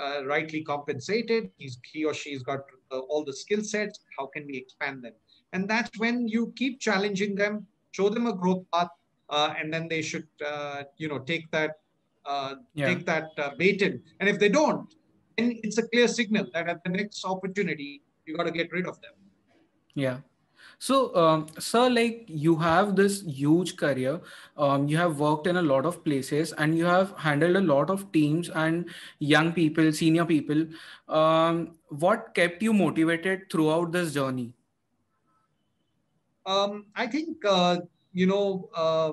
uh, 0.00 0.24
rightly 0.26 0.62
compensated, 0.62 1.50
he's, 1.56 1.78
he 1.92 2.04
or 2.04 2.14
she's 2.14 2.42
got 2.42 2.60
uh, 2.92 2.98
all 2.98 3.24
the 3.24 3.32
skill 3.32 3.62
sets, 3.62 4.00
how 4.18 4.26
can 4.26 4.46
we 4.46 4.56
expand 4.56 5.02
them? 5.02 5.12
And 5.52 5.68
that's 5.68 5.90
when 5.98 6.28
you 6.28 6.52
keep 6.56 6.80
challenging 6.80 7.34
them, 7.34 7.66
show 7.92 8.08
them 8.08 8.26
a 8.26 8.34
growth 8.34 8.64
path, 8.72 8.88
uh, 9.30 9.54
and 9.58 9.72
then 9.72 9.88
they 9.88 10.02
should, 10.02 10.26
you 10.96 11.08
know, 11.08 11.18
take 11.18 11.50
that, 11.50 11.76
yeah. 12.74 12.86
take 12.86 13.06
that 13.06 13.28
bait 13.58 13.82
in. 13.82 14.02
And 14.20 14.28
if 14.28 14.38
they 14.38 14.48
don't, 14.48 14.92
then 15.36 15.58
it's 15.62 15.78
a 15.78 15.88
clear 15.88 16.08
signal 16.08 16.46
that 16.52 16.68
at 16.68 16.82
the 16.84 16.90
next 16.90 17.24
opportunity, 17.24 18.02
you 18.26 18.36
got 18.36 18.44
to 18.44 18.50
get 18.50 18.70
rid 18.72 18.86
of 18.86 19.00
them. 19.00 19.12
Yeah. 19.94 20.18
So, 20.80 21.14
um, 21.16 21.46
sir, 21.58 21.88
like 21.90 22.24
you 22.28 22.56
have 22.56 22.94
this 22.94 23.22
huge 23.22 23.76
career, 23.76 24.20
um, 24.56 24.86
you 24.88 24.96
have 24.96 25.18
worked 25.18 25.46
in 25.48 25.56
a 25.56 25.62
lot 25.62 25.84
of 25.84 26.04
places, 26.04 26.52
and 26.52 26.76
you 26.78 26.84
have 26.84 27.12
handled 27.18 27.56
a 27.56 27.60
lot 27.60 27.90
of 27.90 28.10
teams 28.12 28.48
and 28.50 28.88
young 29.18 29.52
people, 29.52 29.92
senior 29.92 30.24
people. 30.24 30.66
Um, 31.08 31.72
what 31.88 32.32
kept 32.34 32.62
you 32.62 32.72
motivated 32.72 33.50
throughout 33.50 33.90
this 33.92 34.14
journey? 34.14 34.54
Um, 36.46 36.86
I 36.94 37.06
think 37.06 37.44
uh, 37.44 37.80
you 38.12 38.26
know 38.26 38.70
uh, 38.74 39.12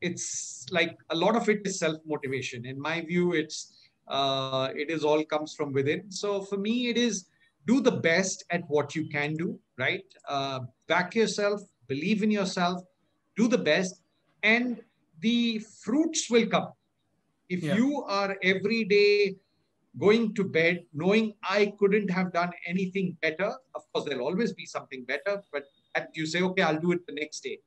it's 0.00 0.66
like 0.70 0.98
a 1.10 1.16
lot 1.16 1.36
of 1.36 1.48
it 1.48 1.62
is 1.64 1.78
self 1.78 1.98
motivation. 2.06 2.66
In 2.66 2.80
my 2.80 3.00
view, 3.02 3.32
it's 3.32 3.78
uh, 4.08 4.70
it 4.74 4.90
is 4.90 5.04
all 5.04 5.24
comes 5.24 5.54
from 5.54 5.72
within. 5.72 6.10
So 6.10 6.42
for 6.42 6.56
me, 6.58 6.88
it 6.88 6.98
is 6.98 7.26
do 7.66 7.80
the 7.80 7.90
best 7.92 8.44
at 8.50 8.62
what 8.68 8.94
you 8.94 9.08
can 9.08 9.34
do, 9.34 9.58
right? 9.78 10.04
Uh, 10.28 10.60
back 10.86 11.14
yourself, 11.14 11.60
believe 11.88 12.22
in 12.22 12.30
yourself, 12.30 12.82
do 13.36 13.48
the 13.48 13.58
best, 13.58 14.00
and 14.42 14.80
the 15.20 15.58
fruits 15.82 16.30
will 16.30 16.46
come. 16.46 16.68
If 17.48 17.62
Yeah. 17.62 17.76
you 17.76 18.04
are 18.04 18.36
every 18.42 18.84
day 18.84 19.36
going 19.98 20.34
to 20.34 20.44
bed 20.44 20.84
knowing 20.92 21.34
I 21.42 21.72
couldn't 21.78 22.10
have 22.10 22.32
done 22.32 22.52
anything 22.66 23.16
better, 23.22 23.50
of 23.74 23.82
course, 23.92 24.04
there'll 24.04 24.26
always 24.26 24.52
be 24.52 24.66
something 24.66 25.04
better, 25.04 25.42
but 25.52 25.64
that 25.94 26.10
you 26.14 26.26
say, 26.26 26.42
okay, 26.42 26.62
I'll 26.62 26.80
do 26.80 26.92
it 26.92 27.06
the 27.06 27.14
next 27.14 27.40
day. 27.40 27.58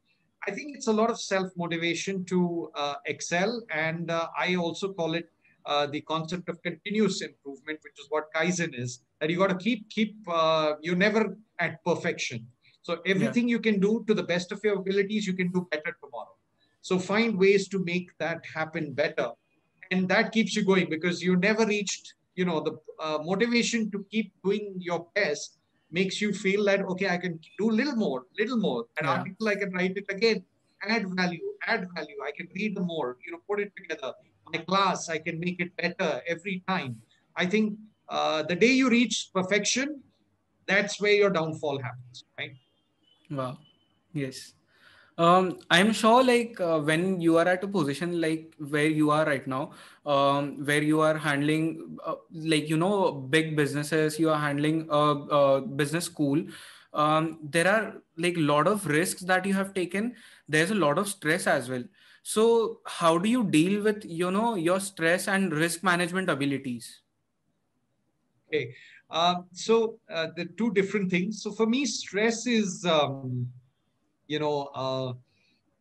I 0.48 0.51
think 0.51 0.75
it's 0.75 0.88
a 0.88 0.94
lot 0.94 1.10
of 1.10 1.20
self 1.20 1.51
motivation 1.58 2.24
to 2.25 2.72
uh, 2.75 2.96
excel. 3.06 3.62
And 3.72 4.10
uh, 4.10 4.27
I 4.38 4.56
also 4.56 4.94
call 4.94 5.15
it 5.15 5.29
uh, 5.69 5.85
the 5.95 6.01
concept 6.13 6.49
of 6.49 6.61
continuous 6.63 7.21
improvement, 7.21 7.77
which 7.85 7.97
is 8.01 8.07
what 8.09 8.25
Kaizen 8.35 8.73
is, 8.83 9.01
that 9.19 9.29
you 9.29 9.38
got 9.38 9.51
to 9.55 9.61
keep, 9.67 9.89
keep, 9.89 10.15
uh, 10.27 10.73
you're 10.81 11.01
never 11.07 11.38
at 11.59 11.83
perfection. 11.85 12.47
So 12.81 12.91
everything 13.05 13.47
you 13.47 13.59
can 13.59 13.79
do 13.79 14.03
to 14.07 14.13
the 14.19 14.23
best 14.23 14.51
of 14.51 14.59
your 14.63 14.75
abilities, 14.83 15.27
you 15.27 15.35
can 15.41 15.51
do 15.51 15.67
better 15.69 15.91
tomorrow. 16.03 16.35
So 16.81 16.97
find 16.97 17.38
ways 17.38 17.67
to 17.73 17.83
make 17.83 18.07
that 18.19 18.39
happen 18.55 18.93
better. 18.93 19.29
And 19.91 20.07
that 20.09 20.31
keeps 20.31 20.55
you 20.55 20.63
going 20.65 20.89
because 20.89 21.21
you 21.21 21.35
never 21.35 21.65
reached, 21.65 22.13
you 22.35 22.45
know, 22.45 22.59
the 22.61 22.73
uh, 23.05 23.19
motivation 23.21 23.91
to 23.91 24.05
keep 24.09 24.33
doing 24.43 24.75
your 24.79 25.07
best 25.13 25.59
makes 25.91 26.21
you 26.21 26.31
feel 26.33 26.63
that, 26.65 26.81
okay, 26.93 27.09
I 27.09 27.17
can 27.17 27.39
do 27.59 27.69
a 27.69 27.75
little 27.79 27.95
more, 27.95 28.23
little 28.39 28.57
more. 28.57 28.85
An 28.99 29.05
Yeah. 29.05 29.17
article, 29.17 29.47
I 29.53 29.55
can 29.55 29.71
write 29.77 29.95
it 30.01 30.05
again, 30.09 30.43
add 30.93 31.03
value, 31.21 31.47
add 31.67 31.88
value. 31.95 32.19
I 32.29 32.31
can 32.38 32.47
read 32.55 32.79
more, 32.79 33.17
you 33.25 33.31
know, 33.33 33.41
put 33.49 33.59
it 33.59 33.71
together. 33.79 34.13
My 34.53 34.60
class, 34.60 35.10
I 35.10 35.20
can 35.20 35.39
make 35.39 35.60
it 35.60 35.75
better 35.77 36.22
every 36.27 36.63
time. 36.68 37.01
I 37.36 37.46
think 37.46 37.77
uh, 38.10 38.44
the 38.44 38.56
day 38.56 38.72
you 38.72 38.89
reach 38.89 39.29
perfection, 39.34 40.01
that's 40.68 41.00
where 41.01 41.13
your 41.13 41.29
downfall 41.29 41.82
happens, 41.82 42.24
right? 42.38 42.53
Wow. 43.29 43.58
Yes. 44.13 44.53
Um, 45.18 45.60
I'm 45.70 45.91
sure 45.91 46.24
like 46.24 46.60
uh, 46.62 46.79
when 46.79 47.20
you 47.20 47.38
are 47.38 47.48
at 47.48 47.62
a 47.63 47.68
position 47.68 48.22
like 48.22 48.56
where 48.58 48.88
you 48.88 49.12
are 49.12 49.25
right 49.25 49.46
now, 49.46 49.72
um, 50.06 50.65
where 50.65 50.82
you 50.82 51.01
are 51.01 51.18
handling 51.18 51.98
uh, 52.06 52.15
like 52.34 52.70
you 52.70 52.77
know 52.77 53.12
big 53.12 53.56
businesses, 53.58 54.18
you 54.18 54.29
are 54.29 54.39
handling 54.39 54.88
a, 54.89 54.98
a 54.98 55.62
business 55.62 56.06
school. 56.06 56.41
Um, 56.94 57.39
there 57.44 57.68
are 57.68 57.96
like 58.18 58.38
a 58.38 58.39
lot 58.39 58.65
of 58.65 58.88
risks 58.88 59.22
that 59.24 59.46
you 59.46 59.53
have 59.53 59.74
taken. 59.74 60.15
There's 60.48 60.72
a 60.72 60.75
lot 60.75 60.98
of 60.98 61.10
stress 61.10 61.48
as 61.48 61.70
well. 61.70 61.84
So 62.23 62.79
how 62.85 63.17
do 63.17 63.29
you 63.29 63.43
deal 63.43 63.83
with 63.83 64.05
you 64.05 64.31
know 64.31 64.55
your 64.55 64.79
stress 64.79 65.27
and 65.27 65.51
risk 65.53 65.83
management 65.83 66.29
abilities? 66.29 67.01
Okay. 68.47 68.73
Um, 69.09 69.45
so 69.53 69.99
uh, 70.09 70.27
the 70.35 70.45
two 70.57 70.71
different 70.73 71.09
things. 71.09 71.41
So 71.41 71.51
for 71.51 71.65
me, 71.65 71.85
stress 71.85 72.47
is, 72.47 72.85
um, 72.85 73.47
you 74.27 74.39
know, 74.39 74.69
uh, 74.75 75.13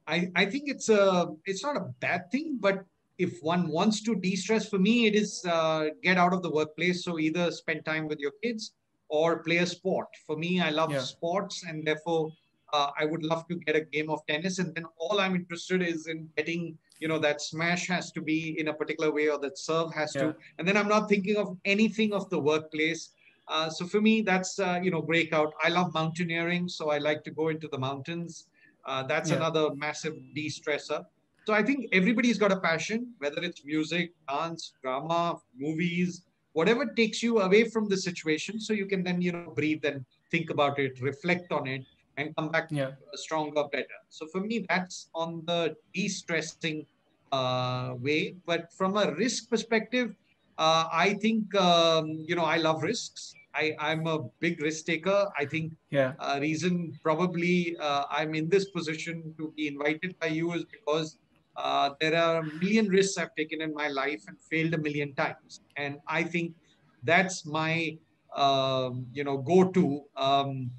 I 0.07 0.31
I 0.37 0.47
think 0.47 0.69
it's 0.69 0.89
a 0.89 1.27
it's 1.45 1.63
not 1.63 1.77
a 1.77 1.93
bad 2.01 2.31
thing, 2.31 2.59
but 2.61 2.85
if 3.19 3.43
one 3.43 3.69
wants 3.69 4.03
to 4.05 4.15
de-stress, 4.15 4.69
for 4.69 4.79
me, 4.79 5.07
it 5.07 5.15
is 5.15 5.45
uh, 5.47 5.89
get 6.03 6.19
out 6.19 6.33
of 6.33 6.43
the 6.43 6.51
workplace. 6.51 7.05
So 7.05 7.19
either 7.19 7.51
spend 7.51 7.85
time 7.85 8.09
with 8.09 8.19
your 8.21 8.33
kids 8.43 8.75
or 9.09 9.43
play 9.43 9.59
a 9.59 9.67
sport. 9.67 10.09
For 10.27 10.37
me, 10.37 10.61
I 10.61 10.71
love 10.71 10.93
Yeah. 10.93 11.01
sports, 11.01 11.65
and 11.67 11.87
therefore, 11.87 12.31
uh, 12.73 12.91
I 12.99 13.05
would 13.05 13.23
love 13.23 13.47
to 13.49 13.57
get 13.57 13.77
a 13.77 13.81
game 13.81 14.11
of 14.11 14.21
tennis. 14.27 14.59
And 14.59 14.75
then 14.75 14.85
all 14.99 15.21
I'm 15.21 15.35
interested 15.35 15.83
is 15.83 16.07
in 16.07 16.29
getting, 16.37 16.77
you 17.01 17.09
know, 17.09 17.19
that 17.19 17.41
smash 17.41 17.87
has 17.89 18.13
to 18.13 18.21
be 18.21 18.59
in 18.59 18.69
a 18.69 18.75
particular 18.75 19.13
way, 19.13 19.29
or 19.29 19.39
that 19.41 19.59
serve 19.59 19.93
has 19.95 20.15
Yeah. 20.15 20.29
to. 20.29 20.35
And 20.59 20.67
then 20.67 20.77
I'm 20.77 20.89
not 20.89 21.09
thinking 21.09 21.37
of 21.37 21.57
anything 21.65 22.13
of 22.13 22.29
the 22.31 22.39
workplace. 22.39 23.13
Uh, 23.49 23.71
so 23.71 23.87
for 23.87 24.01
me, 24.01 24.21
that's 24.21 24.59
uh, 24.59 24.79
you 24.83 24.91
know 24.91 25.01
breakout. 25.01 25.53
I 25.63 25.69
love 25.71 25.95
mountaineering, 25.95 26.69
so 26.69 26.91
I 26.91 26.99
like 26.99 27.25
to 27.25 27.31
go 27.31 27.49
into 27.49 27.69
the 27.69 27.79
mountains. 27.79 28.47
Uh, 28.85 29.03
that's 29.05 29.31
Yeah. 29.31 29.37
another 29.37 29.75
massive 29.75 30.15
de-stressor. 30.35 31.05
So 31.47 31.55
I 31.55 31.63
think 31.63 31.87
everybody's 31.93 32.39
got 32.39 32.53
a 32.53 32.61
passion, 32.61 33.15
whether 33.19 33.43
it's 33.43 33.65
music, 33.65 34.13
dance, 34.29 34.75
drama, 34.83 35.39
movies, 35.57 36.23
whatever 36.53 36.85
takes 36.87 37.23
you 37.23 37.41
away 37.41 37.65
from 37.65 37.89
the 37.89 37.97
situation, 37.97 38.61
so 38.61 38.75
you 38.75 38.87
can 38.87 39.03
then 39.03 39.23
you 39.23 39.33
know 39.33 39.53
breathe 39.57 39.85
and 39.85 40.05
think 40.31 40.51
about 40.51 40.79
it, 40.79 41.01
reflect 41.01 41.51
on 41.53 41.67
it, 41.67 41.87
and 42.19 42.35
come 42.37 42.51
back 42.51 42.69
Yeah. 42.71 42.93
stronger, 43.15 43.65
better. 43.73 43.99
So 44.11 44.27
for 44.33 44.41
me, 44.41 44.67
that's 44.69 45.09
on 45.15 45.45
the 45.47 45.77
de-stressing 45.95 46.87
uh, 47.33 47.95
way. 47.99 48.37
But 48.47 48.73
from 48.77 48.97
a 48.97 49.15
risk 49.15 49.49
perspective, 49.49 50.15
uh, 50.59 50.89
I 50.93 51.15
think 51.15 51.55
um, 51.55 52.07
you 52.29 52.35
know 52.37 52.45
I 52.45 52.57
love 52.59 52.83
risks. 52.83 53.33
I, 53.55 53.75
I'm 53.79 54.07
a 54.07 54.19
big 54.41 54.61
risk 54.63 54.87
taker. 54.87 55.29
I 55.39 55.45
think 55.47 55.73
Yeah. 55.91 56.13
uh, 56.19 56.39
reason 56.41 56.93
probably 57.03 57.77
uh, 57.81 58.05
I'm 58.11 58.35
in 58.35 58.49
this 58.49 58.67
position 58.71 59.35
to 59.39 59.53
be 59.57 59.69
invited 59.69 60.19
by 60.21 60.29
you 60.29 60.53
is 60.53 60.65
because 60.67 61.19
uh, 61.57 61.91
there 62.01 62.15
are 62.17 62.41
a 62.41 62.45
million 62.45 62.89
risks 62.89 63.19
I've 63.19 63.35
taken 63.37 63.63
in 63.63 63.73
my 63.75 63.89
life 63.89 64.23
and 64.29 64.37
failed 64.51 64.75
a 64.75 64.79
million 64.79 65.15
times, 65.15 65.61
and 65.77 65.99
I 66.07 66.23
think 66.25 66.55
that's 67.03 67.47
my 67.47 67.97
um, 68.37 69.07
you 69.13 69.25
know 69.25 69.39
go-to. 69.39 70.03
Um, 70.17 70.71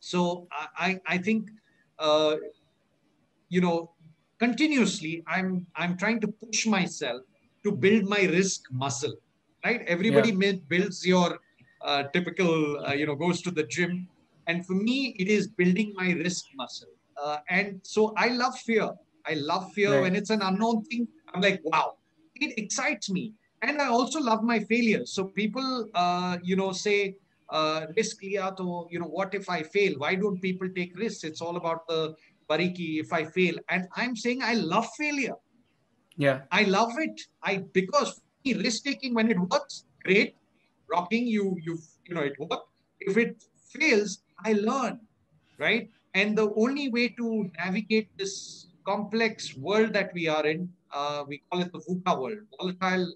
so 0.00 0.46
I 0.52 1.00
I, 1.06 1.18
think 1.18 1.50
uh, 1.98 2.36
you 3.48 3.60
know 3.60 3.94
continuously 4.38 5.22
I'm 5.26 5.66
I'm 5.76 5.96
trying 5.96 6.20
to 6.20 6.28
push 6.28 6.66
myself 6.66 7.22
to 7.64 7.72
build 7.72 8.04
my 8.08 8.22
risk 8.24 8.62
muscle. 8.70 9.14
Right? 9.64 9.82
Everybody 9.86 10.30
may- 10.32 10.62
builds 10.68 11.04
your 11.04 11.38
uh, 11.82 12.04
typical 12.12 12.84
uh, 12.86 12.92
you 12.92 13.06
know 13.06 13.16
goes 13.16 13.42
to 13.42 13.50
the 13.50 13.64
gym. 13.64 14.08
And 14.46 14.64
for 14.66 14.74
me 14.74 15.14
it 15.18 15.28
is 15.28 15.48
building 15.48 15.92
my 15.96 16.12
risk 16.12 16.44
muscle. 16.54 16.88
Uh, 17.22 17.38
and 17.50 17.80
so 17.82 18.12
i 18.16 18.28
love 18.28 18.56
fear. 18.58 18.88
I 19.26 19.34
love 19.34 19.72
fear 19.72 19.90
Right. 19.92 20.02
when 20.02 20.16
it's 20.16 20.30
an 20.30 20.42
unknown 20.42 20.84
thing. 20.84 21.08
I'm 21.34 21.40
like 21.40 21.60
wow. 21.64 21.94
It 22.36 22.56
excites 22.58 23.10
me. 23.10 23.32
And 23.62 23.82
i 23.82 23.88
also 23.88 24.20
love 24.20 24.42
my 24.44 24.60
failures. 24.60 25.12
So 25.12 25.24
people 25.24 25.88
uh, 25.94 26.38
you 26.42 26.56
know 26.56 26.72
say 26.72 27.16
uh, 27.50 27.86
risk 27.96 28.22
liya 28.22 28.56
to 28.56 28.86
you 28.90 28.98
know 29.00 29.12
what 29.18 29.34
if 29.34 29.48
i 29.48 29.62
fail 29.62 29.94
why 29.98 30.14
don't 30.14 30.40
people 30.40 30.68
take 30.78 30.96
risks 30.98 31.24
it's 31.24 31.40
all 31.40 31.56
about 31.56 31.86
the 31.88 32.14
bariki 32.50 33.00
if 33.04 33.12
i 33.12 33.24
fail 33.24 33.54
and 33.68 33.86
i'm 33.96 34.14
saying 34.16 34.42
i 34.42 34.54
love 34.54 34.88
failure 34.96 35.38
Yeah. 36.18 36.38
I 36.50 36.64
love 36.64 36.92
it. 36.98 37.20
I 37.42 37.52
because 37.72 38.20
risk 38.44 38.84
taking 38.84 39.14
when 39.14 39.30
it 39.30 39.38
works, 39.38 39.84
great. 40.04 40.34
Rocking 40.94 41.26
you, 41.26 41.56
you 41.66 41.78
you 42.06 42.14
know 42.16 42.24
it 42.30 42.38
worked. 42.38 42.66
If 43.00 43.16
it 43.16 43.44
fails, 43.74 44.22
I 44.44 44.54
learn, 44.54 44.98
right? 45.58 45.90
And 46.14 46.36
the 46.40 46.46
only 46.64 46.88
way 46.96 47.04
to 47.20 47.50
navigate 47.58 48.08
this 48.22 48.34
complex 48.90 49.54
world 49.56 49.92
that 49.92 50.10
we 50.14 50.26
are 50.26 50.44
in, 50.54 50.66
uh, 50.92 51.24
we 51.28 51.42
call 51.50 51.62
it 51.66 51.70
the 51.72 51.82
VUCA 51.86 52.18
world: 52.22 52.40
volatile, 52.58 53.06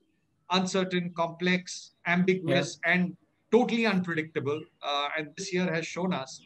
uncertain, 0.51 1.11
complex, 1.17 1.93
ambiguous, 2.07 2.79
and 2.85 3.17
totally 3.53 3.87
unpredictable. 3.87 4.61
Uh, 4.83 5.09
and 5.17 5.29
this 5.37 5.53
year 5.53 5.73
has 5.73 5.87
shown 5.87 6.13
us 6.13 6.41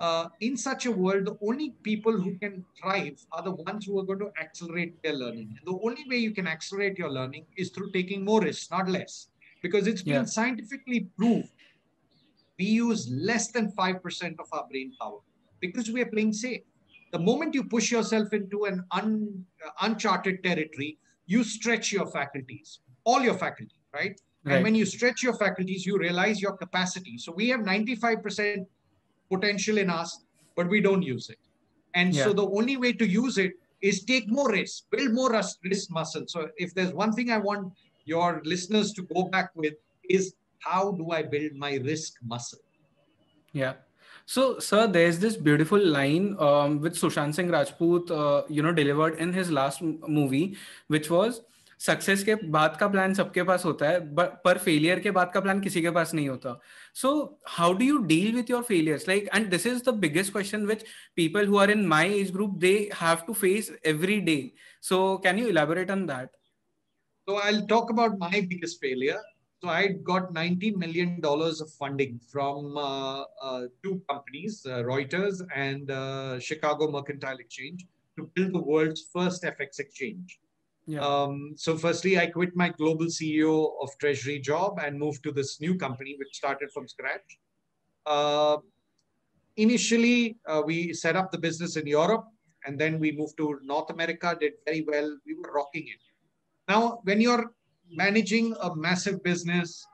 uh, 0.00 0.28
in 0.40 0.56
such 0.56 0.86
a 0.86 0.90
world, 0.90 1.26
the 1.26 1.36
only 1.46 1.70
people 1.82 2.12
who 2.12 2.36
can 2.38 2.64
thrive 2.80 3.20
are 3.32 3.42
the 3.42 3.50
ones 3.50 3.84
who 3.84 3.98
are 3.98 4.02
going 4.02 4.18
to 4.18 4.30
accelerate 4.40 5.00
their 5.02 5.12
learning. 5.12 5.54
And 5.58 5.66
the 5.66 5.78
only 5.84 6.04
way 6.08 6.16
you 6.16 6.30
can 6.30 6.46
accelerate 6.46 6.98
your 6.98 7.10
learning 7.10 7.44
is 7.56 7.68
through 7.70 7.92
taking 7.92 8.24
more 8.24 8.40
risks, 8.40 8.70
not 8.70 8.88
less, 8.88 9.28
because 9.62 9.86
it's 9.86 10.02
been 10.02 10.14
Yeah. 10.14 10.24
scientifically 10.24 11.00
proved 11.16 11.52
we 12.60 12.66
use 12.66 13.08
less 13.10 13.50
than 13.52 13.72
5% 13.72 14.38
of 14.38 14.46
our 14.52 14.66
brain 14.68 14.92
power 15.00 15.20
because 15.60 15.90
we 15.90 16.02
are 16.02 16.10
playing 16.14 16.34
safe. 16.34 16.60
The 17.10 17.18
moment 17.18 17.54
you 17.54 17.64
push 17.64 17.90
yourself 17.90 18.34
into 18.34 18.66
an 18.66 18.84
un, 18.92 19.46
uh, 19.66 19.70
uncharted 19.80 20.44
territory, 20.44 20.98
you 21.26 21.42
stretch 21.42 21.90
your 21.90 22.06
faculties, 22.06 22.80
all 23.04 23.22
your 23.22 23.34
faculties, 23.34 23.78
right? 23.94 24.20
And 24.46 24.64
when 24.64 24.74
you 24.74 24.86
stretch 24.86 25.22
your 25.22 25.34
faculties, 25.34 25.84
you 25.84 25.98
realize 25.98 26.40
your 26.40 26.56
capacity. 26.56 27.18
So 27.18 27.32
we 27.32 27.48
have 27.50 27.60
95% 27.60 28.66
potential 29.30 29.78
in 29.78 29.90
us, 29.90 30.24
but 30.56 30.68
we 30.68 30.80
don't 30.80 31.02
use 31.02 31.28
it. 31.28 31.38
And 31.94 32.14
so 32.24 32.32
the 32.32 32.46
only 32.46 32.76
way 32.76 32.92
to 32.92 33.06
use 33.06 33.36
it 33.38 33.52
is 33.82 34.04
take 34.04 34.28
more 34.30 34.50
risk, 34.50 34.84
build 34.90 35.12
more 35.12 35.30
ris- 35.32 35.58
risk 35.64 35.90
muscle. 35.90 36.24
So 36.26 36.48
if 36.56 36.74
there's 36.74 36.92
one 36.92 37.12
thing 37.12 37.30
I 37.30 37.38
want 37.38 37.72
your 38.04 38.40
listeners 38.44 38.92
to 38.94 39.02
go 39.14 39.24
back 39.24 39.50
with 39.54 39.74
is 40.08 40.34
how 40.60 40.92
do 40.92 41.10
I 41.10 41.22
build 41.22 41.52
my 41.54 41.76
risk 41.76 42.14
muscle? 42.22 42.58
Yeah. 43.52 43.74
So, 44.26 44.58
sir, 44.58 44.86
there's 44.86 45.18
this 45.18 45.36
beautiful 45.36 45.84
line 45.84 46.36
um, 46.38 46.80
which 46.80 46.94
Sushant 46.94 47.34
Singh 47.34 47.50
Rajput, 47.50 48.10
uh, 48.10 48.42
you 48.48 48.62
know, 48.62 48.72
delivered 48.72 49.18
in 49.18 49.32
his 49.32 49.50
last 49.50 49.82
m- 49.82 50.00
movie, 50.06 50.56
which 50.86 51.10
was 51.10 51.42
success 51.79 52.23
के 52.23 52.35
बाद 52.55 52.77
का 52.79 52.87
plan 52.87 53.13
सबके 53.13 53.43
पास 53.43 53.65
होता 53.65 53.89
है 53.89 53.99
but 54.15 54.29
पर 54.45 54.57
failure 54.57 54.99
के 54.99 55.11
बाद 55.11 55.31
का 55.33 55.39
प्लान 55.39 55.59
किसी 55.61 55.81
के 55.81 55.89
पास 55.97 56.13
नहीं 56.13 56.29
होता 56.29 56.59
so 57.01 57.11
how 57.57 57.73
do 57.73 57.85
you 57.85 57.97
deal 58.11 58.35
with 58.35 58.49
your 58.49 58.63
failures 58.63 59.07
like 59.07 59.29
and 59.35 59.49
this 59.49 59.67
is 59.67 59.83
the 59.85 59.93
biggest 60.05 60.31
question 60.31 60.65
which 60.65 60.85
people 61.15 61.47
who 61.47 61.57
are 61.57 61.71
in 61.71 61.85
my 61.87 62.19
age 62.19 62.31
group 62.33 62.57
they 62.59 62.73
have 63.01 63.25
to 63.27 63.33
face 63.33 63.71
every 63.85 64.19
day 64.31 64.39
so 64.89 65.17
can 65.23 65.39
you 65.39 65.47
elaborate 65.47 65.91
on 65.91 66.05
that 66.07 66.29
So 67.27 67.37
I'll 67.37 67.65
talk 67.65 67.89
about 67.89 68.19
my 68.19 68.39
biggest 68.49 68.79
failure. 68.79 69.19
So 69.63 69.69
I 69.69 69.87
got 70.07 70.31
90 70.33 70.75
million 70.81 71.19
dollars 71.21 71.59
of 71.59 71.71
funding 71.71 72.19
from 72.31 72.77
uh, 72.77 73.23
uh, 73.41 73.61
two 73.83 73.93
companies, 74.07 74.59
uh, 74.65 74.83
Reuters 74.83 75.41
and 75.55 75.89
uh, 75.89 76.39
Chicago 76.39 76.89
Mercantile 76.91 77.39
Exchange, 77.39 77.87
to 78.17 78.29
build 78.35 78.53
the 78.53 78.61
world's 78.61 79.05
first 79.11 79.43
FX 79.43 79.79
exchange. 79.79 80.37
Yeah. 80.90 81.06
Um, 81.06 81.54
so 81.56 81.76
firstly, 81.76 82.18
I 82.18 82.26
quit 82.26 82.56
my 82.56 82.70
global 82.70 83.06
CEO 83.06 83.74
of 83.80 83.96
treasury 83.98 84.40
job 84.40 84.80
and 84.84 84.98
moved 84.98 85.22
to 85.22 85.30
this 85.30 85.60
new 85.60 85.76
company, 85.76 86.16
which 86.18 86.34
started 86.34 86.72
from 86.72 86.88
scratch. 86.88 87.38
Uh, 88.04 88.56
initially, 89.56 90.36
uh, 90.48 90.62
we 90.66 90.92
set 90.92 91.14
up 91.14 91.30
the 91.30 91.38
business 91.38 91.76
in 91.76 91.86
Europe, 91.86 92.24
and 92.66 92.76
then 92.76 92.98
we 92.98 93.12
moved 93.12 93.36
to 93.36 93.60
North 93.62 93.90
America. 93.90 94.36
Did 94.40 94.54
very 94.66 94.82
well. 94.82 95.16
We 95.24 95.34
were 95.34 95.52
rocking 95.54 95.86
it. 95.86 96.00
Now, 96.68 96.98
when 97.04 97.20
you're 97.20 97.52
managing 97.88 98.56
a 98.60 98.74
massive 98.74 99.22
business, 99.22 99.86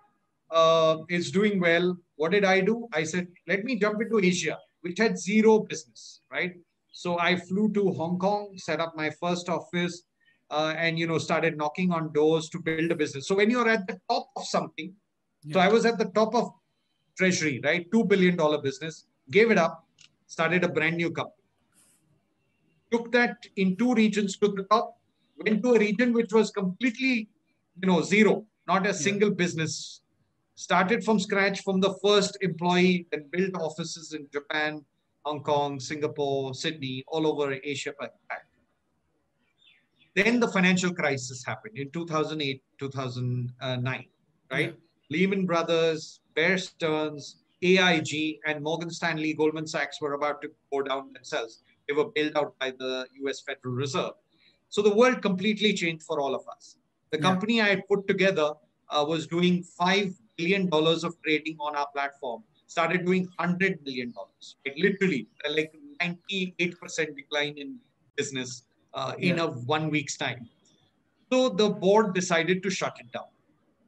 uh, 0.51 0.97
it's 1.11 1.31
doing 1.31 1.61
well. 1.61 1.95
What 2.15 2.33
did 2.33 2.47
I 2.47 2.61
do? 2.61 2.89
I 2.95 3.05
said, 3.05 3.29
let 3.47 3.65
me 3.65 3.79
jump 3.79 4.01
into 4.01 4.19
Asia, 4.19 4.59
which 4.81 4.99
had 4.99 5.19
zero 5.19 5.59
business, 5.59 6.23
right? 6.33 6.55
So 6.93 7.19
I 7.19 7.37
flew 7.37 7.71
to 7.75 7.93
Hong 7.93 8.19
Kong, 8.19 8.55
set 8.57 8.81
up 8.81 8.97
my 8.97 9.11
first 9.11 9.51
office, 9.51 10.03
uh, 10.51 10.75
and 10.77 10.99
you 10.99 11.07
know 11.07 11.19
started 11.19 11.57
knocking 11.57 11.93
on 11.93 12.13
doors 12.13 12.49
to 12.51 12.59
build 12.59 12.91
a 12.91 12.95
business. 12.95 13.27
So 13.27 13.35
when 13.35 13.51
you're 13.51 13.69
at 13.69 13.87
the 13.87 13.99
top 14.09 14.29
of 14.37 14.45
something, 14.45 14.93
yeah. 15.45 15.55
so 15.55 15.61
I 15.61 15.69
was 15.69 15.85
at 15.85 15.99
the 15.99 16.07
top 16.07 16.35
of 16.35 16.53
treasury, 17.17 17.61
right? 17.65 17.91
Two 17.93 18.05
billion 18.05 18.37
dollar 18.37 18.61
business, 18.61 19.07
gave 19.31 19.51
it 19.51 19.59
up, 19.59 19.85
started 20.27 20.65
a 20.65 20.69
brand 20.69 20.97
new 20.97 21.11
company. 21.11 21.33
Took 22.93 23.11
that 23.13 23.37
in 23.57 23.77
two 23.77 23.95
regions 23.95 24.37
to 24.39 24.49
the 24.49 24.63
top, 24.65 24.99
went 25.45 25.63
to 25.63 25.75
a 25.75 25.79
region 25.79 26.13
which 26.13 26.33
was 26.33 26.51
completely, 26.51 27.29
you 27.83 27.89
know, 27.89 28.03
zero, 28.03 28.45
not 28.67 28.85
a 28.85 28.91
yeah. 28.91 28.95
single 28.95 29.31
business. 29.31 30.03
Started 30.55 31.05
from 31.05 31.19
scratch 31.19 31.63
from 31.63 31.81
the 31.81 31.95
first 32.03 32.39
employee 32.41 33.07
and 33.13 33.31
built 33.31 33.55
offices 33.57 34.15
in 34.15 34.27
Japan, 34.33 34.83
Hong 35.27 35.43
Kong, 35.43 35.79
Singapore, 35.79 36.55
Sydney, 36.55 37.05
all 37.09 37.27
over 37.27 37.59
Asia 37.63 37.93
Pacific. 37.93 38.46
Then 40.17 40.41
the 40.41 40.49
financial 40.49 40.95
crisis 40.95 41.45
happened 41.45 41.77
in 41.77 41.91
2008, 41.91 42.63
2009, 42.79 44.07
right? 44.51 44.65
Yeah. 44.65 44.71
Lehman 45.11 45.45
Brothers, 45.45 46.21
Bear 46.35 46.57
Stearns, 46.57 47.37
AIG, 47.63 48.39
and 48.47 48.65
Morgan 48.65 48.91
Stanley, 48.91 49.35
Goldman 49.35 49.67
Sachs 49.67 50.01
were 50.01 50.15
about 50.15 50.41
to 50.41 50.49
go 50.73 50.81
down 50.81 51.13
themselves. 51.13 51.63
They 51.87 51.95
were 51.95 52.07
bailed 52.15 52.33
out 52.35 52.59
by 52.59 52.71
the 52.71 53.07
US 53.25 53.43
Federal 53.43 53.75
Reserve. 53.75 54.13
So 54.71 54.81
the 54.81 54.95
world 54.95 55.21
completely 55.21 55.75
changed 55.75 56.05
for 56.05 56.19
all 56.19 56.35
of 56.35 56.49
us. 56.49 56.77
The 57.11 57.19
yeah. 57.19 57.23
company 57.23 57.61
I 57.61 57.69
had 57.69 57.87
put 57.87 58.09
together 58.09 58.55
uh, 58.89 59.05
was 59.07 59.27
doing 59.27 59.65
$5 59.79 60.15
billion 60.39 60.71
of 60.73 61.15
trading 61.23 61.59
on 61.61 61.77
our 61.77 61.89
platform, 61.95 62.43
started 62.67 63.05
doing 63.05 63.29
$100 63.39 63.85
million, 63.85 64.15
right? 64.67 64.75
literally 64.79 65.29
like 65.55 65.75
98% 66.01 67.17
decline 67.17 67.55
in 67.59 67.77
business 68.17 68.63
uh, 68.97 69.13
in 69.19 69.37
yeah. 69.37 69.45
a 69.45 69.49
one 69.75 69.91
week's 69.91 70.17
time. 70.17 70.49
So 71.33 71.49
the 71.49 71.69
board 71.71 72.15
decided 72.15 72.63
to 72.65 72.71
shut 72.71 72.97
it 73.01 73.13
down, 73.13 73.31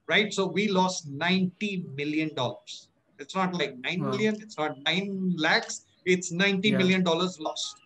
right? 0.06 0.32
So 0.32 0.46
we 0.46 0.68
lost 0.68 1.08
ninety 1.08 1.86
million 1.96 2.34
dollars. 2.34 2.88
It's 3.18 3.34
not 3.34 3.54
like 3.54 3.76
nine 3.78 4.02
wow. 4.04 4.10
million. 4.10 4.36
It's 4.40 4.56
not 4.56 4.76
nine 4.84 5.34
lakhs. 5.36 5.86
It's 6.04 6.30
ninety 6.30 6.70
yeah. 6.70 6.78
million 6.78 7.02
dollars 7.02 7.40
lost. 7.40 7.76